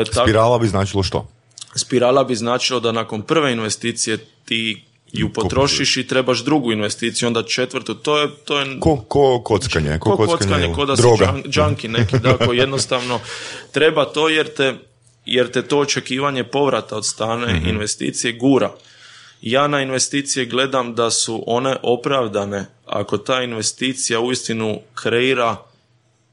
[0.00, 1.28] E, tako- Spirala bi značilo što?
[1.76, 7.42] spirala bi značilo da nakon prve investicije ti ju potrošiš i trebaš drugu investiciju, onda
[7.42, 9.98] četvrtu, to je, to je Ko, ko kockanje?
[9.98, 11.02] Ko, ko kockanje, ko da si
[11.48, 13.20] džanki neki, da, koji jednostavno
[13.72, 14.74] treba to jer te,
[15.26, 17.68] jer te to očekivanje povrata od strane Mhm.
[17.68, 18.72] investicije gura.
[19.42, 25.56] Ja na investicije gledam da su one opravdane ako ta investicija uistinu kreira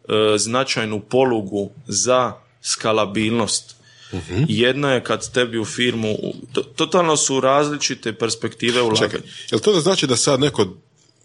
[0.04, 3.76] e, značajnu polugu za skalabilnost.
[4.14, 4.44] Mhm.
[4.48, 6.18] Jedno je kad tebi u firmu,
[6.54, 9.10] to- totalno su različite perspektive ulaganja.
[9.10, 9.22] Čekaj,
[9.52, 10.66] jel to da znači da sad neko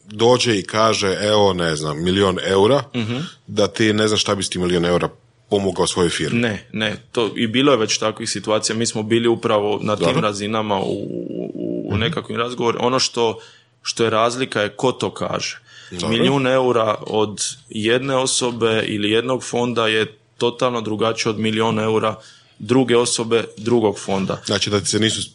[0.05, 3.17] dođe i kaže, evo, ne znam, milion eura, Mhm.
[3.47, 5.09] da ti ne znaš šta bi s tim milion eura
[5.51, 6.41] pomogao svojoj firmi?
[6.41, 8.77] Ne, ne, to i bilo je već takvih situacija.
[8.77, 10.21] Mi smo bili upravo na tim Dobro.
[10.21, 12.87] razinama u, u, u nekakvim razgovorima.
[12.87, 13.39] Ono što,
[13.87, 15.59] što je razlika je ko to kaže.
[15.91, 22.15] Milijun eura od jedne osobe ili jednog fonda je totalno drugačije od milijun eura
[22.59, 24.43] druge osobe drugog fonda.
[24.47, 25.31] Znači da se nisu,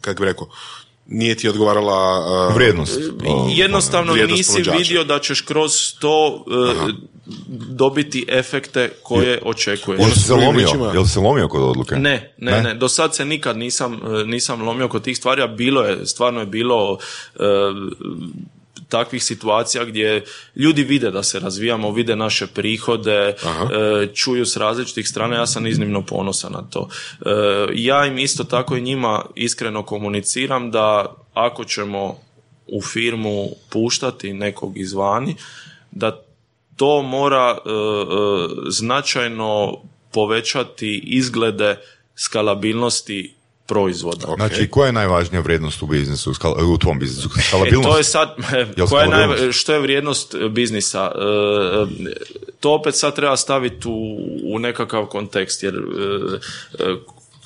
[0.00, 0.48] kako bi rekao,
[1.06, 2.20] nije ti odgovarala...
[2.48, 3.00] uh, Vrijednost.
[3.26, 4.78] O, Jednostavno vrijednost nisi ponuđača.
[4.78, 6.44] vidio da ćeš kroz to
[6.88, 6.92] e,
[7.58, 10.00] dobiti efekte koje očekuješ.
[10.00, 10.90] Jel si se lomio?
[10.94, 11.96] Jel se lomio kod odluke?
[11.96, 15.82] Ne, ne, ne, Do sad se nikad nisam, nisam lomio kod tih stvari, a bilo
[15.82, 16.98] je, stvarno je bilo
[17.34, 17.42] e,
[18.92, 20.24] takvih situacija gdje
[20.56, 23.34] ljudi vide da se razvijamo, vide naše prihode, e,
[24.14, 26.88] čuju s različitih strana, ja sam iznimno ponosan na to.
[26.88, 27.28] E,
[27.74, 32.18] ja im isto tako i njima iskreno komuniciram da ako ćemo
[32.66, 35.36] u firmu puštati nekog izvani,
[35.90, 36.22] da
[36.76, 37.60] to mora e,
[38.68, 39.78] značajno
[40.12, 41.76] povećati izglede
[42.14, 43.34] skalabilnosti
[43.72, 44.34] proizvoda.
[44.36, 46.32] Znači, koja je najvažnija vrijednost u biznisu,
[46.74, 47.28] u tvom biznisu?
[47.38, 47.88] E, Skalabilnost?
[47.88, 48.36] to je sad,
[48.88, 51.12] koja je naj, što je vrijednost e, biznisa?
[51.14, 51.20] E,
[52.08, 52.14] e,
[52.60, 54.18] to opet sad treba staviti u,
[54.54, 55.78] u nekakav kontekst, jer e,
[56.78, 56.96] e,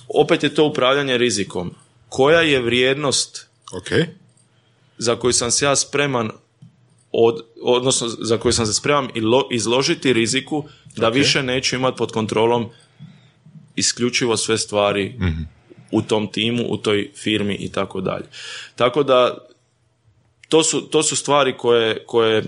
[0.09, 1.75] opet je to upravljanje rizikom.
[2.09, 3.89] Koja je vrijednost Ok,
[4.99, 6.31] za koju sam se ja spreman
[7.13, 10.65] od, odnosno za koju sam se spreman ilo- izložiti riziku
[10.97, 12.69] da više neću imati pod kontrolom
[13.77, 15.15] isključivo sve stvari
[15.91, 18.25] u tom timu, u toj firmi i tako dalje.
[18.77, 19.39] Tako da
[20.49, 22.45] to su, to su stvari koje, koje,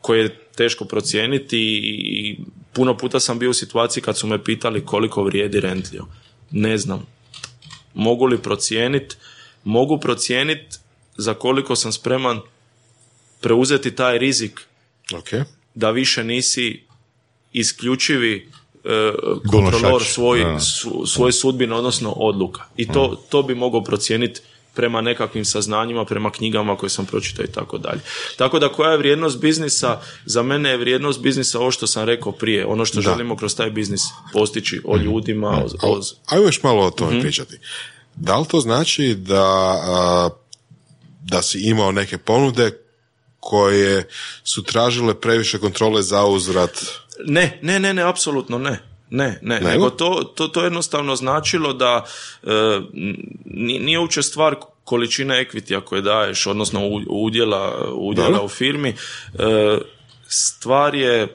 [0.00, 2.38] koje je teško procijeniti i
[2.72, 6.06] puno puta sam bio u situaciji kad su me pitali koliko vrijedi Rentlio.
[6.50, 7.06] Ne znam.
[7.94, 9.16] Mogu li procijeniti?
[9.64, 10.76] Mogu procijeniti
[11.16, 12.40] za koliko sam spreman
[13.40, 14.60] preuzeti taj rizik
[15.14, 15.46] ok.
[15.74, 16.82] da više nisi
[17.52, 18.50] isključivi
[19.50, 20.58] kontrolor Donošač, svoj, da.
[21.06, 22.62] svoje sudbine, odnosno odluka.
[22.76, 24.40] I to, to bi mogao procijeniti
[24.76, 28.00] prema nekakvim saznanjima, prema knjigama koje sam pročitao i tako dalje.
[28.36, 30.00] Tako da koja je vrijednost biznisa?
[30.24, 33.70] Za mene je vrijednost biznisa ovo što sam rekao prije, ono što želimo kroz taj
[33.70, 37.58] biznis postići o ljudima, o, o, Ajmo još malo o tome pričati.
[38.14, 40.30] Da li to znači da,
[41.22, 42.70] da si imao neke ponude
[43.40, 44.08] koje
[44.44, 46.84] su tražile previše kontrole za uzvrat?
[47.24, 48.78] Ne, ne, ne, ne, apsolutno ne.
[49.10, 49.68] Ne, ne, Nego?
[49.68, 52.04] nego to, to, to jednostavno značilo da
[52.42, 52.48] e,
[53.44, 54.54] ni- nije uopće stvar
[54.84, 58.88] količine ekvitija koje daješ, odnosno udjela, udjela u firmi.
[58.88, 58.94] E,
[60.28, 61.28] stvar je e,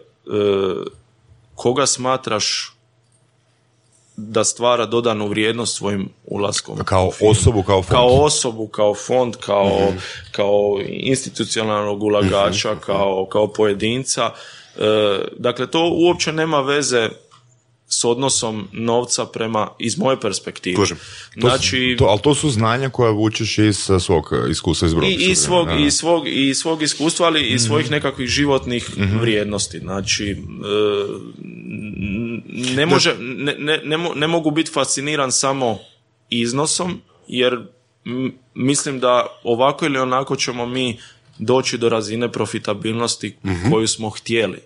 [1.55, 2.71] koga smatraš
[4.17, 6.77] da stvara dodanu vrijednost svojim ulaskom.
[6.85, 7.91] Kao u osobu, kao fond?
[7.91, 9.93] Kao osobu, kao fond, kao,
[10.31, 14.31] kao institucionalnog ulagača, kao, kao pojedinca.
[14.77, 14.81] E,
[15.37, 17.09] dakle, to uopće nema veze
[17.87, 20.75] s odnosom novca prema, iz moje perspektive.
[20.75, 20.97] Kužim.
[21.41, 25.31] To Znači, to, ali to su znanja koja vučeš iz uh, svog iskustva iz i,
[25.31, 27.93] i, svog, i, svog, i svog iskustva, ali i svojih Mhm.
[27.93, 29.79] nekakvih životnih vrijednosti.
[29.79, 30.35] Znači, e,
[32.75, 35.79] ne, može, ne, ne, ne, ne mogu biti fasciniran samo
[36.29, 37.59] iznosom, jer
[38.53, 40.97] mislim da ovako ili onako ćemo mi
[41.41, 43.35] doći do razine profitabilnosti
[43.71, 44.59] koju smo htjeli.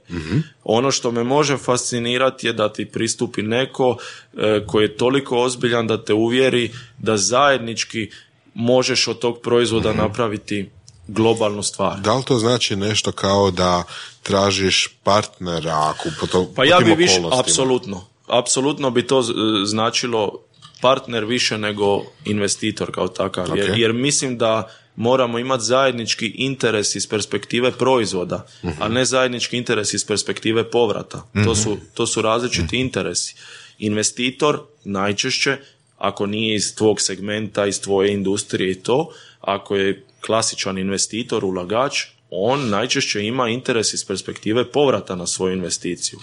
[0.63, 3.97] Ono što me može fascinirati je da ti pristupi neko
[4.38, 8.09] e, koji je toliko ozbiljan da te uvjeri da zajednički
[8.53, 10.69] možeš od tog proizvoda napraviti
[11.07, 11.99] globalnu stvar.
[11.99, 13.84] Da li to znači nešto kao da
[14.23, 19.23] tražiš partnera ako po, to, Pa po ja bi više, apsolutno, apsolutno bi to
[19.65, 20.39] značilo
[20.82, 23.78] partner više nego investitor kao takav, jer, Ok.
[23.78, 28.47] jer mislim da moramo imati zajednički interes iz perspektive proizvoda,
[28.79, 31.27] a ne zajednički interes iz perspektive povrata.
[31.45, 33.35] To, su, to su različiti interesi.
[33.79, 35.57] Investitor najčešće,
[35.97, 39.09] ako nije iz tvog segmenta, iz tvoje industrije i to,
[39.41, 46.19] ako je klasičan investitor, ulagač, on najčešće ima interes iz perspektive povrata na svoju investiciju.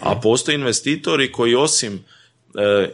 [0.00, 2.88] A postoje investitori koji osim e, e,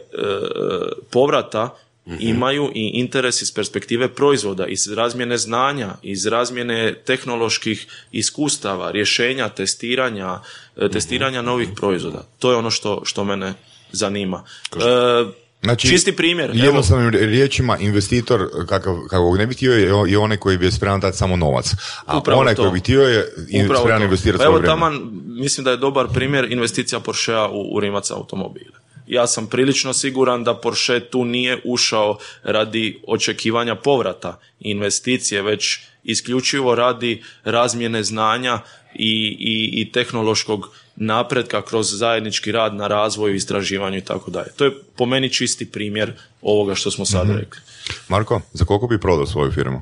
[1.11, 1.77] povrata
[2.19, 10.39] imaju i interes iz perspektive proizvoda, iz razmjene znanja, iz razmjene tehnoloških iskustava, rješenja, testiranja,
[10.77, 12.27] e, testiranja novih proizvoda.
[12.39, 13.53] To je ono što, što mene
[13.91, 14.43] zanima.
[14.75, 16.49] E, Znači, Čisti primjer.
[16.49, 20.99] Evo, Jednostavnim riječima, investitor, kakav, kakvog ne bi htio, je, je onaj koji bi spreman
[20.99, 21.71] dati samo novac.
[22.05, 22.61] A Upravo onaj to.
[22.61, 24.03] koji bi htio je spreman to.
[24.03, 28.78] investirati Pa Evo taman, mislim da je dobar primjer investicija Porschea u, u Rimac automobile.
[29.09, 36.75] Ja sam prilično siguran da Porsche tu nije ušao radi očekivanja povrata investicije, već isključivo
[36.75, 38.59] radi razmjene znanja
[38.95, 44.49] i, i, i tehnološkog napretka kroz zajednički rad na razvoju, istraživanju i tako dalje.
[44.55, 47.61] To je po meni čisti primjer ovoga što smo sad rekli.
[48.07, 49.81] Marko, za koliko bi prodao svoju firmu?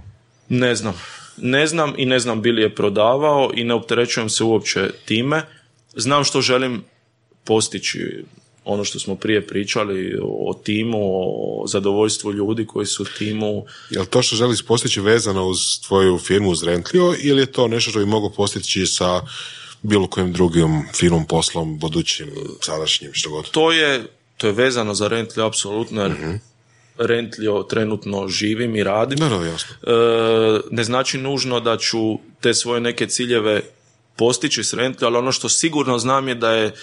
[0.50, 0.94] Ne znam.
[1.38, 5.42] Ne znam i ne znam bili je prodavao i ne opterećujem se uopće time.
[5.96, 6.84] Znam što želim
[7.44, 8.24] postići
[8.68, 13.66] ono što smo prije pričali o timu, o zadovoljstvu ljudi koji su u timu.
[13.90, 17.68] Je li to što želiš postići vezano uz tvoju firmu uz Rentlio ili je to
[17.68, 19.22] nešto što bi mogao postići sa
[19.82, 22.28] bilo kojim drugim firmom, poslom, budućim,
[22.62, 23.52] sadašnjim, što god?
[23.52, 24.06] To je,
[24.38, 26.12] to je vezano za Rentlio apsolutno jer
[26.98, 29.20] Rentlio trenutno živim i radim.
[29.20, 29.76] Naravno, jasno.
[29.84, 33.62] E, ne znači nužno da ću te svoje neke ciljeve
[34.16, 36.74] postići s Rentli, ali ono što sigurno znam je da je, e,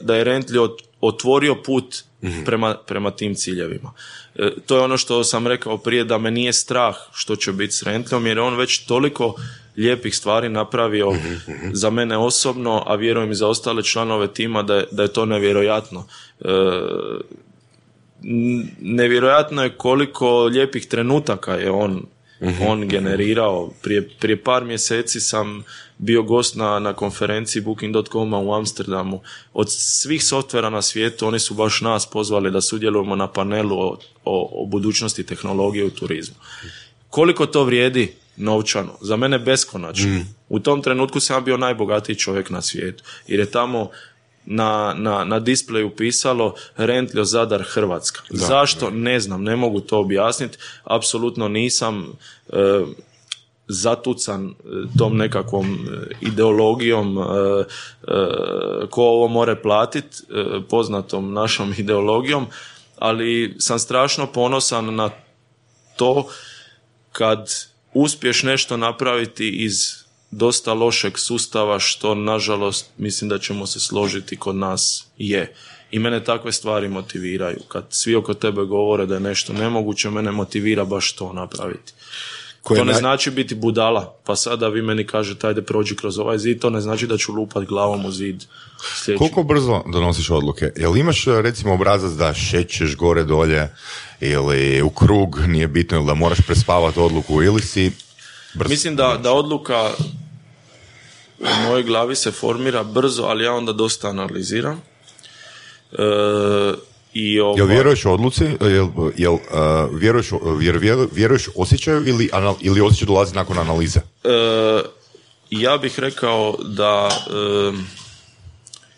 [0.00, 2.04] da je Rentli ot- otvorio put
[2.44, 3.92] prema, prema tim ciljevima.
[4.34, 7.72] E, to je ono što sam rekao prije, da me nije strah što će biti
[7.72, 9.34] s Rentlijom, jer je on već toliko
[9.76, 11.12] lijepih stvari napravio
[11.72, 15.26] za mene osobno, a vjerujem i za ostale članove tima da je, da je to
[15.26, 16.06] nevjerojatno.
[16.40, 16.48] E,
[18.80, 22.06] nevjerojatno je koliko lijepih trenutaka je on
[22.68, 23.70] on generirao.
[23.82, 25.64] Prije, prije par mjeseci sam
[25.98, 29.20] bio gost na, na konferenciji Booking.com u Amsterdamu.
[29.52, 33.98] Od svih softvera na svijetu oni su baš nas pozvali da sudjelujemo na panelu o,
[34.24, 36.36] o, o budućnosti tehnologije u turizmu.
[37.08, 38.92] Koliko to vrijedi novčano?
[39.00, 40.24] Za mene beskonačno.
[40.48, 43.04] U tom trenutku sam bio najbogatiji čovjek na svijetu.
[43.26, 43.90] Jer je tamo
[44.46, 48.22] na, na, na displeju pisalo Rentlio Zadar Hrvatska.
[48.30, 48.90] Zašto?
[48.90, 50.58] Ne znam, ne mogu to objasniti.
[50.84, 52.12] Apsolutno nisam
[52.48, 52.84] e,
[53.68, 54.52] zatucan e,
[54.98, 57.66] tom nekakvom e, ideologijom e, e,
[58.90, 62.46] ko ovo more platit, e, poznatom našom ideologijom,
[62.98, 65.10] ali sam strašno ponosan na
[65.96, 66.28] to
[67.12, 67.50] kad
[67.94, 70.01] uspješ nešto napraviti iz
[70.32, 75.54] dosta lošeg sustava što nažalost mislim da ćemo se složiti kod nas je.
[75.90, 77.58] I mene takve stvari motiviraju.
[77.68, 81.92] Kad svi oko tebe govore da je nešto nemoguće, mene motivira baš to napraviti.
[82.62, 84.14] Koje to ne naj- znači biti budala.
[84.24, 87.32] Pa sada vi meni kažete ajde prođi kroz ovaj zid, to ne znači da ću
[87.32, 88.44] lupat glavom u zid.
[88.96, 89.18] Sljedeći.
[89.18, 90.70] Koliko brzo donosiš odluke?
[90.76, 93.68] Jel imaš recimo obrazac da šećeš gore dolje
[94.20, 97.92] ili u krug, nije bitno, ili da moraš prespavati odluku ili si
[98.54, 98.70] brzo?
[98.70, 99.90] Mislim da, da odluka
[101.42, 104.82] u mojoj glavi se formira brzo, ali ja onda dosta analiziram.
[105.92, 106.02] E,
[107.14, 109.40] i ovaj, Jel vjeruješ odluci, jel, jel uh,
[110.00, 114.00] vjeruješ, vjer, vjer- vjeruješ osjećaju ili, anal, ili osjećaj dolazi nakon analize?
[114.24, 114.30] E,
[115.50, 117.72] ja bih rekao da e,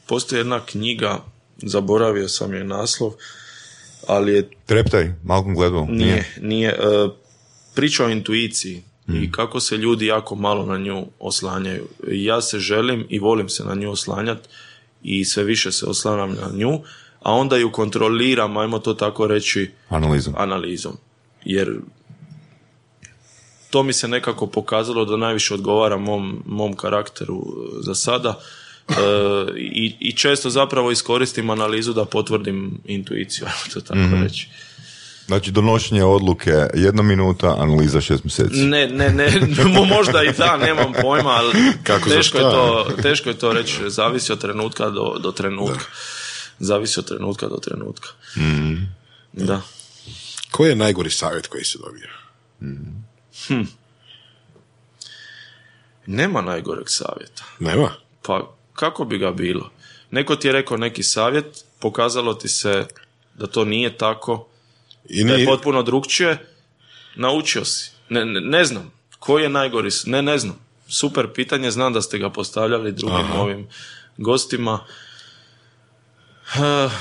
[0.07, 1.18] postoji jedna knjiga,
[1.57, 3.12] zaboravio sam je naslov,
[4.07, 5.86] ali je Treptaj, Malcolm Gladwell?
[5.90, 6.68] Nije, nije.
[6.68, 7.09] e,
[7.74, 11.88] priča o intuiciji i kako se ljudi jako malo na nju oslanjaju.
[12.09, 14.48] Ja se želim i volim se na nju oslanjati
[15.02, 16.80] i sve više se oslanjam na nju,
[17.22, 20.34] a onda ju kontroliram, ajmo to tako reći, Analizom.
[20.36, 20.96] analizom.
[21.44, 21.80] Jer
[23.70, 28.40] to mi se nekako pokazalo da najviše odgovara mom, mom karakteru e, za sada.
[28.88, 28.94] E,
[29.57, 34.48] i, I često zapravo iskoristim analizu da potvrdim intuiciju, ajmo to tako reći.
[35.26, 38.56] Znači donošenje odluke jedna minuta, analiza šest mjeseci.
[38.66, 41.52] Ne, ne, ne, mo- možda i da, nemam pojma, ali
[41.84, 45.84] Kako, teško, je to, teško je to reći, zavisi od trenutka do, do trenutka.
[46.59, 48.09] Zavisi od trenutka do trenutka.
[49.32, 49.60] Da.
[50.51, 52.09] Koji je najgori savjet koji si dobio?
[56.06, 57.44] Nema najgoreg savjeta.
[57.59, 57.90] Nema?
[58.22, 59.70] Pa kako bi ga bilo?
[60.10, 62.86] Neko ti je rekao neki savjet, pokazalo ti se
[63.34, 64.46] da to nije tako,
[65.09, 66.47] I da je potpuno drugčije,
[67.14, 67.90] naučio si.
[68.09, 68.93] Ne, ne, ne znam.
[69.18, 69.90] Koji je najgori?
[70.06, 70.59] Ne, ne znam.
[70.89, 73.40] Super pitanje, znam da ste ga postavljali drugim Aha.
[73.40, 73.68] ovim
[74.16, 74.85] gostima.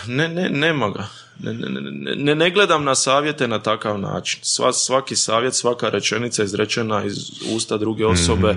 [0.07, 1.07] Ne, ne, nema ga.
[1.39, 4.39] Ne, ne, ne, ne, ne gledam na savjete na takav način.
[4.43, 7.17] Sva, svaki savjet, svaka rečenica izrečena iz
[7.49, 8.55] usta druge osobe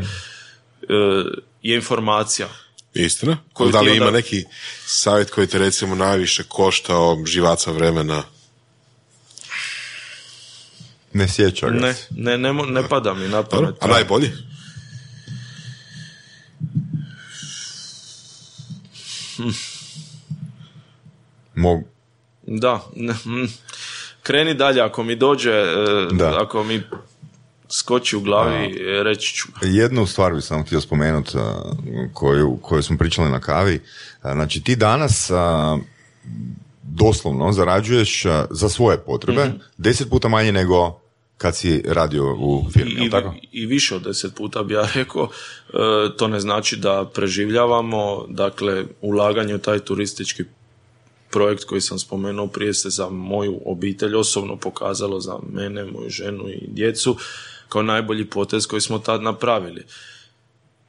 [1.63, 2.49] je informacija.
[2.95, 3.37] Istina?
[3.53, 4.45] Koju da li onda- ima neki
[4.87, 8.23] savjet koji te recimo najviše koštao živaca vremena?
[11.13, 12.07] Ne sjeća ga Ne, se.
[12.11, 13.75] ne, ne, ne pada mi na pamet.
[13.81, 14.31] A najbolji?
[21.55, 21.83] Mog,
[22.43, 23.47] Da, mm.
[24.23, 25.75] kreni dalje, ako mi dođe, e,
[26.13, 26.43] Da.
[26.43, 26.83] ako mi
[27.71, 29.49] skoči u glavi, e, reći ću.
[29.63, 31.33] Jednu stvar bi sam htio spomenuti
[32.13, 33.81] koju, koju smo pričali na kavi.
[34.23, 35.79] A, Znači ti danas a,
[36.89, 41.01] doslovno zarađuješ za svoje potrebe deset puta manje nego
[41.39, 43.35] kad si radio u firmi, I, tako?
[43.53, 45.29] I više od deset puta bi ja rekao,
[45.69, 45.73] e,
[46.17, 50.45] to ne znači da preživljavamo, dakle, ulaganje u taj turistički
[51.31, 56.49] projekt koji sam spomenuo prije se za moju obitelj osobno pokazalo za mene, moju ženu
[56.49, 57.17] i djecu
[57.69, 59.85] kao najbolji potez koji smo tad napravili.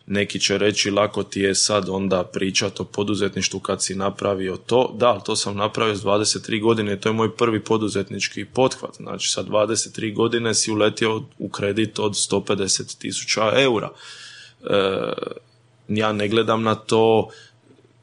[0.09, 4.95] Neki će reći lako ti je sad onda pričati o poduzetništvu kad si napravio to.
[4.97, 8.95] Da, to sam napravio s 23 godine, to je moj prvi poduzetnički pothvat.
[8.95, 13.89] Znači sa 23 godine si uletio u kredit od 150 tisuća eura.
[13.89, 15.13] E,
[15.87, 17.29] ja ne gledam na to,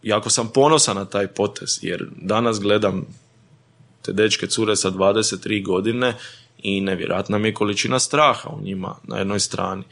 [0.03, 3.07] jako sam ponosan na taj potez, jer danas gledam
[4.03, 6.15] te dečke cure sa 23 godine
[6.59, 9.85] i nevjerojatna mi je količina straha u njima na jednoj strani.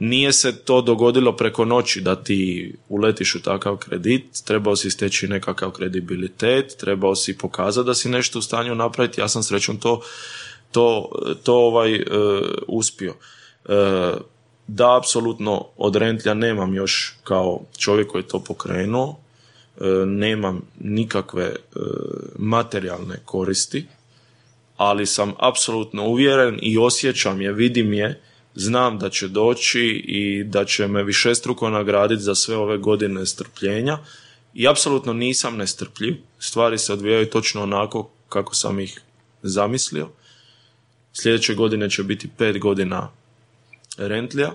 [0.00, 5.28] Nije se to dogodilo preko noći da ti uletiš u takav kredit, trebao si steći
[5.28, 10.00] nekakav kredibilitet, trebao si pokazati da si nešto u stanju napraviti, ja sam srećom to,
[10.72, 11.08] to,
[11.42, 12.02] to ovaj, e,
[12.68, 13.14] uspio.
[13.68, 14.12] E,
[14.66, 19.16] da, apsolutno od rentlja nemam još kao čovjek koji je to pokrenuo,
[19.80, 21.56] e, nemam nikakve e,
[22.38, 23.86] materijalne koristi,
[24.76, 28.20] ali sam apsolutno uvjeren i osjećam je, vidim je,
[28.54, 33.98] znam da će doći i da će me višestruko nagraditi za sve ove godine strpljenja
[34.54, 36.16] i apsolutno nisam nestrpljiv.
[36.38, 39.00] Stvari se odvijaju točno onako kako sam ih
[39.42, 40.08] zamislio.
[41.12, 43.10] Sljedeće godine će biti pet godina
[43.96, 44.52] rentlija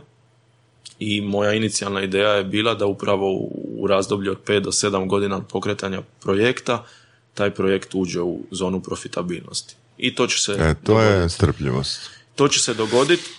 [1.00, 3.32] i moja inicijalna ideja je bila da upravo
[3.78, 6.86] u razdoblju od 5 do 7 godina od pokretanja projekta
[7.34, 9.76] taj projekt uđe u zonu profitabilnosti.
[9.98, 12.10] I to će se E, to je strpljivost.
[12.36, 13.30] to će se dogoditi.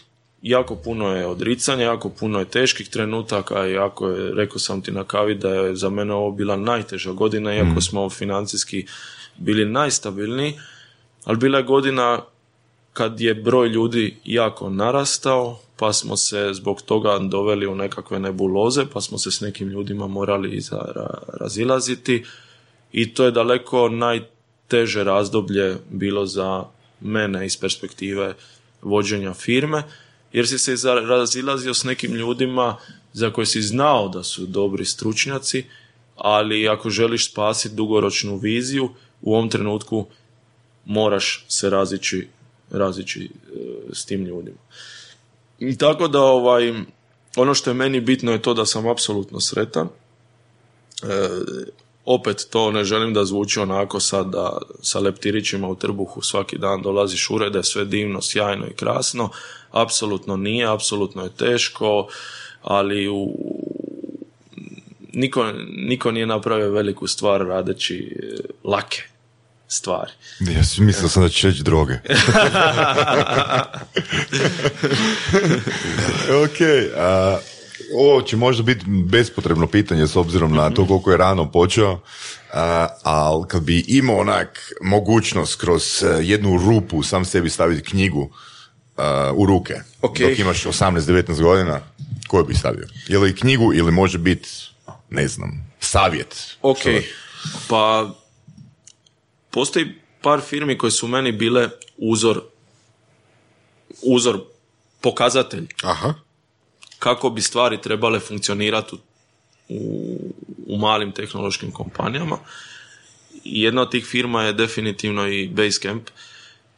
[0.46, 4.92] Jako puno je odricanja, jako puno je teških trenutaka i jako je, rekao sam ti
[4.92, 8.86] na kavi da je za mene ovo bila najteža godina, iako smo financijski
[9.36, 10.54] bili najstabilniji,
[11.24, 12.22] ali bila je godina
[12.92, 18.86] kad je broj ljudi jako narastao, pa smo se zbog toga doveli u nekakve nebuloze,
[18.92, 20.60] pa smo se s nekim ljudima morali
[21.40, 22.24] razilaziti
[22.92, 26.64] i to je daleko najteže razdoblje bilo za
[27.00, 28.34] mene iz perspektive
[28.82, 29.82] vođenja firme,
[30.32, 30.76] jer si se
[31.08, 32.76] razilazio s nekim ljudima
[33.12, 35.64] za koje si znao da su dobri stručnjaci,
[36.16, 38.90] ali ako želiš spasiti dugoročnu viziju,
[39.22, 40.06] u ovom trenutku
[40.84, 42.28] moraš se razići,
[42.70, 43.28] razići e,
[43.92, 44.58] s tim ljudima.
[45.58, 46.74] I tako da ovaj,
[47.36, 49.88] ono što je meni bitno je to da sam apsolutno sretan.
[51.02, 51.28] E,
[52.04, 56.82] opet to ne želim da zvuči onako sad da sa leptirićima u trbuhu svaki dan
[56.82, 59.30] dolaziš u urede, sve divno, sjajno i krasno.
[59.82, 62.08] Apsolutno nije, apsolutno je teško,
[62.62, 63.28] ali u,
[65.12, 69.02] niko, niko nije napravio veliku stvar radeći e, lake
[69.68, 70.12] stvari.
[70.40, 71.94] Ja mislio sam da će reći droge.
[76.44, 76.60] ok,
[76.96, 77.38] a,
[77.94, 82.00] ovo će možda biti bespotrebno pitanje s obzirom na to koliko je rano počeo,
[82.52, 88.30] a, ali kad bi imao onak mogućnost kroz e, jednu rupu sam sebi staviti knjigu
[89.34, 90.18] u ruke, Ok.
[90.18, 91.80] dok imaš 18-19 godina,
[92.28, 92.88] koju bi stavio?
[93.08, 94.48] Je li knjigu ili može biti,
[95.10, 96.56] ne znam, savjet?
[96.62, 96.78] Ok,
[97.68, 98.14] pa
[99.50, 99.86] postoji
[100.22, 102.42] par firmi koje su meni bile uzor,
[104.02, 104.40] uzor,
[105.00, 106.14] pokazatelj Aha.
[106.98, 108.98] kako bi stvari trebale funkcionirati u,
[109.68, 110.34] u,
[110.66, 112.38] u malim tehnološkim kompanijama.
[113.44, 116.08] Jedna od tih firma je definitivno i Basecamp.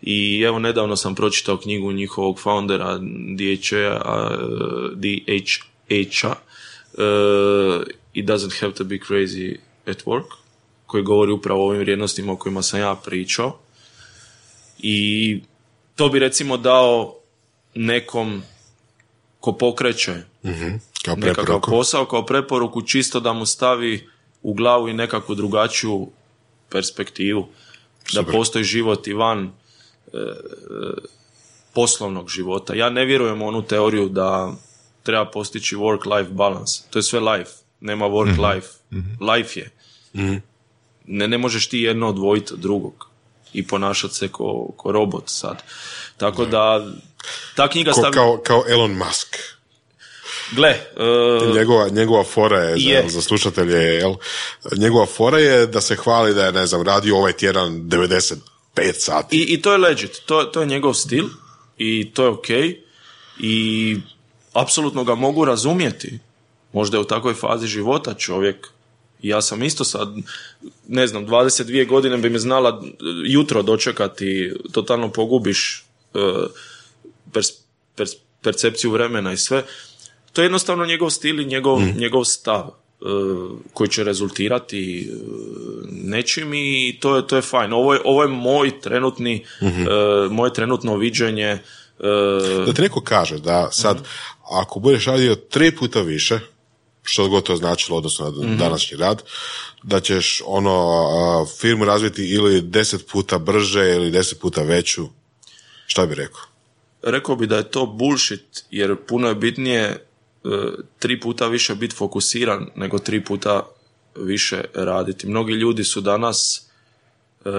[0.03, 2.99] I evo nedavno sam pročitao knjigu njihovog foundera
[3.37, 3.97] DHA,
[6.93, 9.57] uh, It doesn't have to be crazy
[9.87, 10.25] at work
[10.87, 13.59] koji govori upravo o ovim vrijednostima o kojima sam ja pričao.
[14.79, 15.41] I
[15.97, 17.15] to bi recimo dao
[17.75, 18.43] nekom
[19.41, 20.15] ko pokreće
[21.05, 21.71] Kao nekakav preporuku.
[21.71, 24.09] posao kao preporuku čisto da mu stavi
[24.43, 26.09] u glavu i nekakvu drugačiju
[26.69, 27.49] perspektivu.
[28.13, 28.35] Da Super.
[28.35, 29.51] postoji život i van e, e,
[31.75, 32.75] poslovnog života.
[32.75, 34.53] Ja ne vjerujem u onu teoriju da
[35.03, 36.83] treba postići work-life balance.
[36.91, 38.67] To je sve life, nema work-life.
[39.35, 39.71] Life je.
[41.05, 43.09] Ne, ne možeš ti jedno odvojiti od drugog
[43.53, 45.63] i ponašati se ko, ko robot sad.
[46.17, 46.87] Tako da,
[47.57, 48.15] ta knjiga Ko, stavi...
[48.15, 49.37] kao, kao Elon Musk.
[50.53, 53.09] Gle, e, Njegova, njegova fora je, Je.
[53.09, 54.15] za slušatelje, jel?
[54.77, 57.89] Njegova fora je da se hvali da je, ne znam, radio ovaj tjedan
[58.79, 59.37] 95 sati.
[59.37, 61.25] I, I to je legit, to, to je njegov stil
[61.79, 62.49] i to je ok
[63.39, 63.97] i
[64.53, 66.19] apsolutno ga mogu razumjeti.
[66.73, 68.69] Možda je u takvoj fazi života čovjek.
[69.23, 70.15] Ja sam isto sad,
[70.89, 72.83] ne znam, 22 godine bi me znala
[73.27, 75.85] jutro dočekati, totalno pogubiš
[76.15, 76.19] e,
[77.33, 77.61] pers-
[77.97, 79.65] pers- percepciju vremena i sve.
[80.33, 82.71] To je jednostavno njegov stil i njegov, njegov stav
[83.73, 85.15] koji će rezultirati e,
[85.91, 87.73] nečim i to je, to je fajn.
[87.73, 89.69] Ovo je, ovo je moj trenutni, e,
[90.31, 91.59] moje trenutno viđenje e,
[92.67, 94.09] Da ti neko kaže da sad,
[94.51, 96.41] ako budeš radio tri puta više,
[97.03, 99.23] što god to značilo odnosno na današnji rad,
[99.83, 105.09] da ćeš ono firmu razviti ili deset puta brže ili deset puta veću,
[105.87, 106.43] šta bi rekao?
[107.03, 109.99] rekao bi da je to bullshit, jer puno je bitnije e,
[110.99, 113.63] tri puta više biti fokusiran nego tri puta
[114.17, 115.27] više raditi.
[115.27, 116.69] Mnogi ljudi su danas
[117.45, 117.51] e,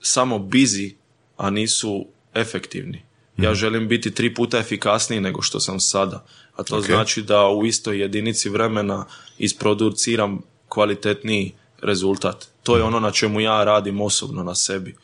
[0.00, 0.94] samo busy,
[1.36, 3.02] a nisu efektivni.
[3.36, 6.24] Ja želim biti tri puta efikasniji nego što sam sada.
[6.56, 9.04] A to znači da u istoj jedinici vremena
[9.38, 11.52] isproduciram kvalitetniji
[11.82, 12.48] rezultat.
[12.62, 14.96] To je ono na čemu ja radim osobno na sebi.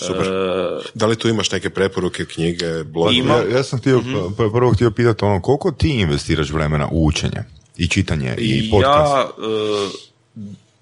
[0.00, 0.22] Super.
[0.22, 2.66] E, Da li tu imaš neke preporuke, knjige?
[3.12, 3.34] Ima.
[3.34, 4.10] Ja, ja sam htio, Mhm.
[4.10, 7.44] pr- prvo htio pitati ono, koliko ti investiraš vremena u učenje
[7.76, 9.12] i čitanje i podcast?
[9.12, 9.88] Ja e,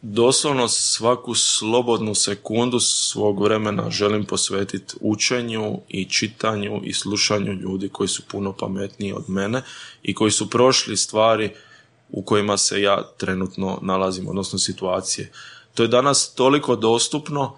[0.02, 8.08] doslovno svaku slobodnu sekundu svog vremena želim posvetiti učenju i čitanju i slušanju ljudi koji
[8.08, 9.62] su puno pametniji od mene
[10.02, 11.50] i koji su prošli stvari
[12.10, 15.30] u kojima se ja trenutno nalazim, odnosno situacije.
[15.74, 17.56] To je danas toliko dostupno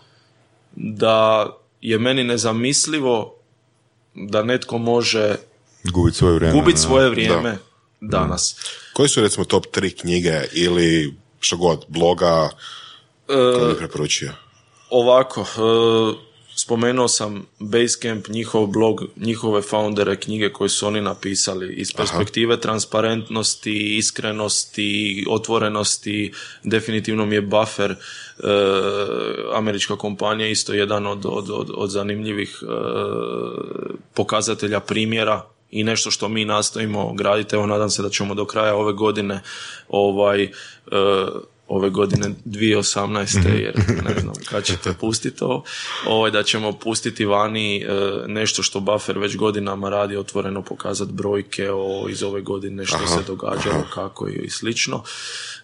[0.72, 1.47] da
[1.80, 3.34] je meni nezamislivo
[4.14, 5.36] da netko može
[5.92, 6.55] Gubiti svoje vrijeme.
[6.55, 6.82] gubiti da.
[6.82, 7.59] svoje vrijeme
[8.01, 8.56] danas.
[8.92, 12.51] Koji su recimo top tri knjige ili što god, bloga
[13.26, 14.32] koje bi preporučio?
[14.90, 16.30] Ovako, e,
[16.61, 23.97] spomenuo sam Basecamp, njihov blog, njihove foundere, knjige koje su oni napisali iz perspektive transparentnosti,
[23.97, 26.32] iskrenosti, otvorenosti,
[26.65, 27.97] definitivno mi je Buffer, e,
[29.55, 32.66] američka kompanija, isto jedan od, od, od, od zanimljivih e,
[34.15, 37.55] pokazatelja primjera i nešto što mi nastojimo graditi.
[37.55, 39.41] Evo, nadam se da ćemo do kraja ove godine
[39.89, 40.51] ovaj, e,
[41.70, 43.48] ove godine 2018.
[43.59, 43.74] jer
[44.05, 45.62] ne znam kad ćete pustiti to,
[46.06, 47.86] ovaj, da ćemo pustiti vani e,
[48.26, 53.22] nešto što Buffer već godinama radi, otvoreno pokazati brojke o, iz ove godine što se
[53.26, 55.02] događalo, kako i, slično.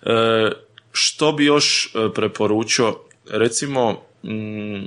[0.03, 0.51] E,
[0.93, 2.97] što bi još e, preporučio?
[3.31, 3.93] Recimo,
[4.23, 4.85] mm,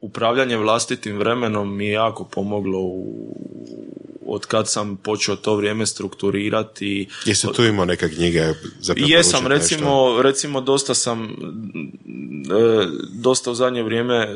[0.00, 3.34] upravljanje vlastitim vremenom mi je jako pomoglo u,
[4.26, 7.08] od kad sam počeo to vrijeme strukturirati.
[7.24, 9.48] Jesi tu imao neke knjige za Jesam, nešto?
[9.48, 14.28] recimo, recimo dosta sam, e, dosta u zadnje vrijeme e,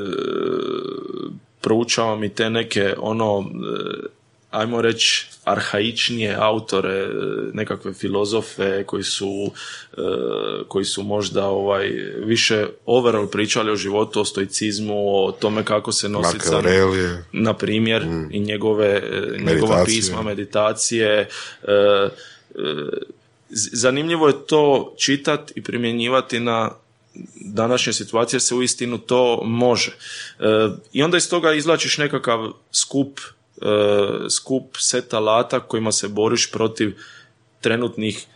[1.60, 4.06] proučavam i te neke ono, e,
[4.52, 7.08] ajmo reći, arhaičnije autore, e,
[7.52, 9.50] nekakve filozofe koji su,
[9.92, 10.00] e,
[10.68, 11.88] koji su možda ovaj,
[12.24, 16.62] više overall pričali o životu, o stoicizmu, o tome kako se nositi sa
[17.32, 21.28] na primjer i njegove, e, njegova pisma, meditacije.
[23.72, 26.70] zanimljivo je to čitati i primjenjivati na
[27.34, 29.92] današnje situacije jer se uistinu to može.
[30.40, 33.20] E, I onda iz toga izlačiš nekakav skup,
[34.30, 36.96] skup set alata kojima se boriš protiv
[37.60, 38.26] trenutnih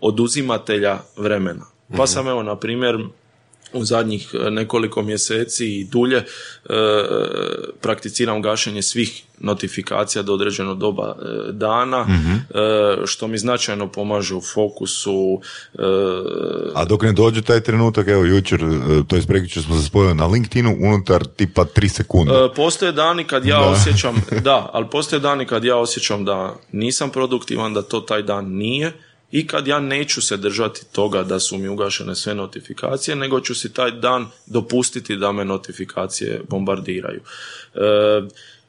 [0.00, 1.66] oduzimatelja vremena.
[1.96, 2.98] Pa sam evo, na primjer,
[3.72, 6.24] u zadnjih e, nekoliko mjeseci i dulje e,
[7.80, 14.40] prakticiram gašenje svih notifikacija do određenog doba e, dana, e, što mi značajno pomaže u
[14.40, 15.40] fokusu.
[15.78, 15.82] e,
[16.74, 18.66] A dok ne dođe taj trenutak, evo jučer, e,
[19.08, 22.32] to je prekjučer smo se spojili na LinkedInu, unutar tipa 3 sekunde.
[22.34, 27.10] E, Postoje dani kad ja osjećam, da, ali postoje dani kad ja osjećam da nisam
[27.10, 28.92] produktivan, da to taj dan nije
[29.32, 33.54] i kad ja neću se držati toga da su mi ugašene sve notifikacije, nego ću
[33.54, 37.20] si taj dan dopustiti da me notifikacije bombardiraju.
[37.74, 37.80] E,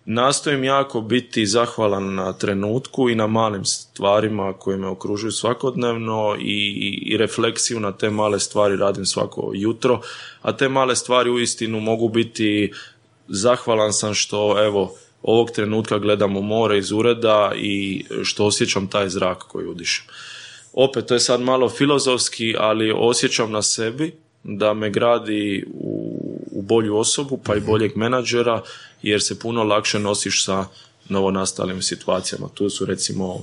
[0.05, 6.99] nastojim jako biti zahvalan na trenutku i na malim stvarima koje me okružuju svakodnevno i,
[7.05, 10.01] i refleksiju na te male stvari radim svako jutro,
[10.41, 12.73] a te male stvari uistinu mogu biti
[13.27, 19.09] zahvalan sam što evo ovog trenutka gledam u more iz ureda i što osjećam taj
[19.09, 20.05] zrak koji udišem.
[20.73, 26.18] Opet, to je sad malo filozofski, ali osjećam na sebi da me gradi u,
[26.52, 28.64] u bolju osobu, pa i boljeg menadžera,
[29.02, 30.65] jer se puno lakše nosiš sa
[31.10, 32.48] novonastalim situacijama.
[32.53, 33.41] Tu su recimo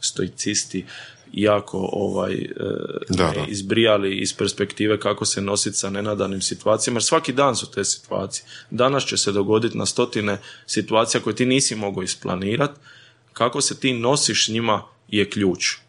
[0.00, 0.84] stoicisti
[1.32, 2.48] jako ovaj, e,
[3.08, 3.44] Da, da.
[3.48, 8.44] izbrijali iz perspektive kako se nositi sa nenadanim situacijama, jer svaki dan su te situacije.
[8.70, 12.80] Danas će se dogoditi na stotine situacija koje ti nisi mogao isplanirati.
[13.32, 15.83] Kako se ti nosiš s njima je ključ.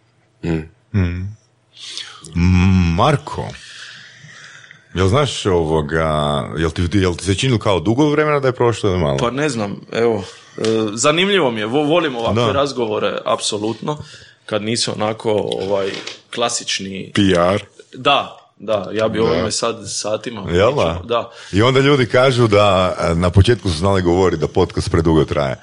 [2.96, 3.48] Marko,
[4.94, 6.08] jel znaš ovoga,
[6.58, 9.18] jel ti, jel ti se činilo kao dugo vremena da je prošlo ili malo?
[9.18, 10.24] Pa ne znam, evo,
[10.58, 10.62] e,
[10.94, 12.52] zanimljivo mi je, vo- volim ovakve Da.
[12.52, 13.98] razgovore, apsolutno,
[14.46, 15.32] kad nisu onako
[15.62, 15.92] ovaj,
[16.36, 17.12] klasični...
[17.14, 17.64] PR.
[17.94, 21.32] Da, da, ja bi ovome sad satima Jel da.
[21.52, 25.56] I onda ljudi kažu da e, na početku su znali govoriti da podcast predugo traje.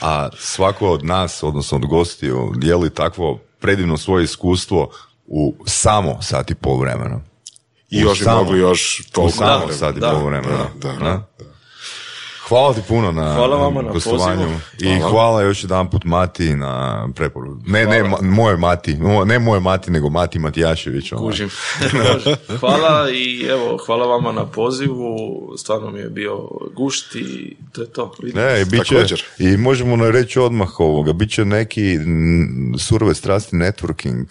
[0.00, 4.90] A svako od nas, odnosno od gostiju, dijeli takvo predivno svoje iskustvo
[5.26, 7.20] u samo sat i pol vremena.
[7.90, 9.32] I U još samo- mogli još U toliko.
[9.32, 9.72] samo vremena.
[9.74, 10.56] sat i Da, pol vremena.
[10.74, 11.28] da, da, Da.
[12.48, 14.60] Hvala ti puno na Hvala vama na gostovanju pozivu.
[14.80, 17.58] i hvala još jedan put Mati na preporuku.
[17.66, 21.12] Ne, ne, ma, moje Mati, mo- ne moje Mati, nego Mati Matijašević.
[21.12, 21.24] ovaj.
[21.24, 21.50] Kužim.
[22.60, 25.16] Hvala i evo, hvala vama na pozivu,
[25.56, 26.38] stvarno mi je bio
[26.74, 28.12] gušt i to je to.
[28.22, 28.70] Vidimo Ne, i se.
[28.70, 29.22] bit će, Također.
[29.38, 31.98] i možemo reći odmah ovoga, bit će neki
[32.78, 34.24] surove strasti networking.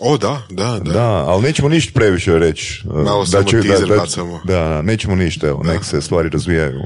[0.00, 0.92] O, da, da, da.
[0.92, 2.82] Da, ali nećemo ništa previše reći.
[3.04, 4.40] Malo da, teaser da, bacamo.
[4.44, 6.80] da, nećemo ništa, evo, nek se stvari razvijaju.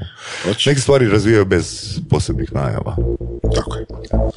[0.45, 0.70] Hoće.
[0.70, 2.97] Nek se stvari razvijaju bez posebnih najava.
[3.55, 3.87] Tako je.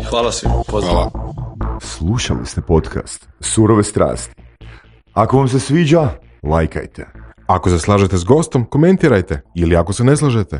[0.09, 0.93] Hvala svima, pozdrav.
[0.93, 1.33] Hvala.
[1.81, 4.35] Slušali ste podcast Surove strasti.
[5.13, 6.09] Ako vam se sviđa,
[6.43, 7.05] lajkajte.
[7.47, 9.41] Ako se slažete s gostom, komentirajte.
[9.55, 10.59] Ili ako se ne slažete,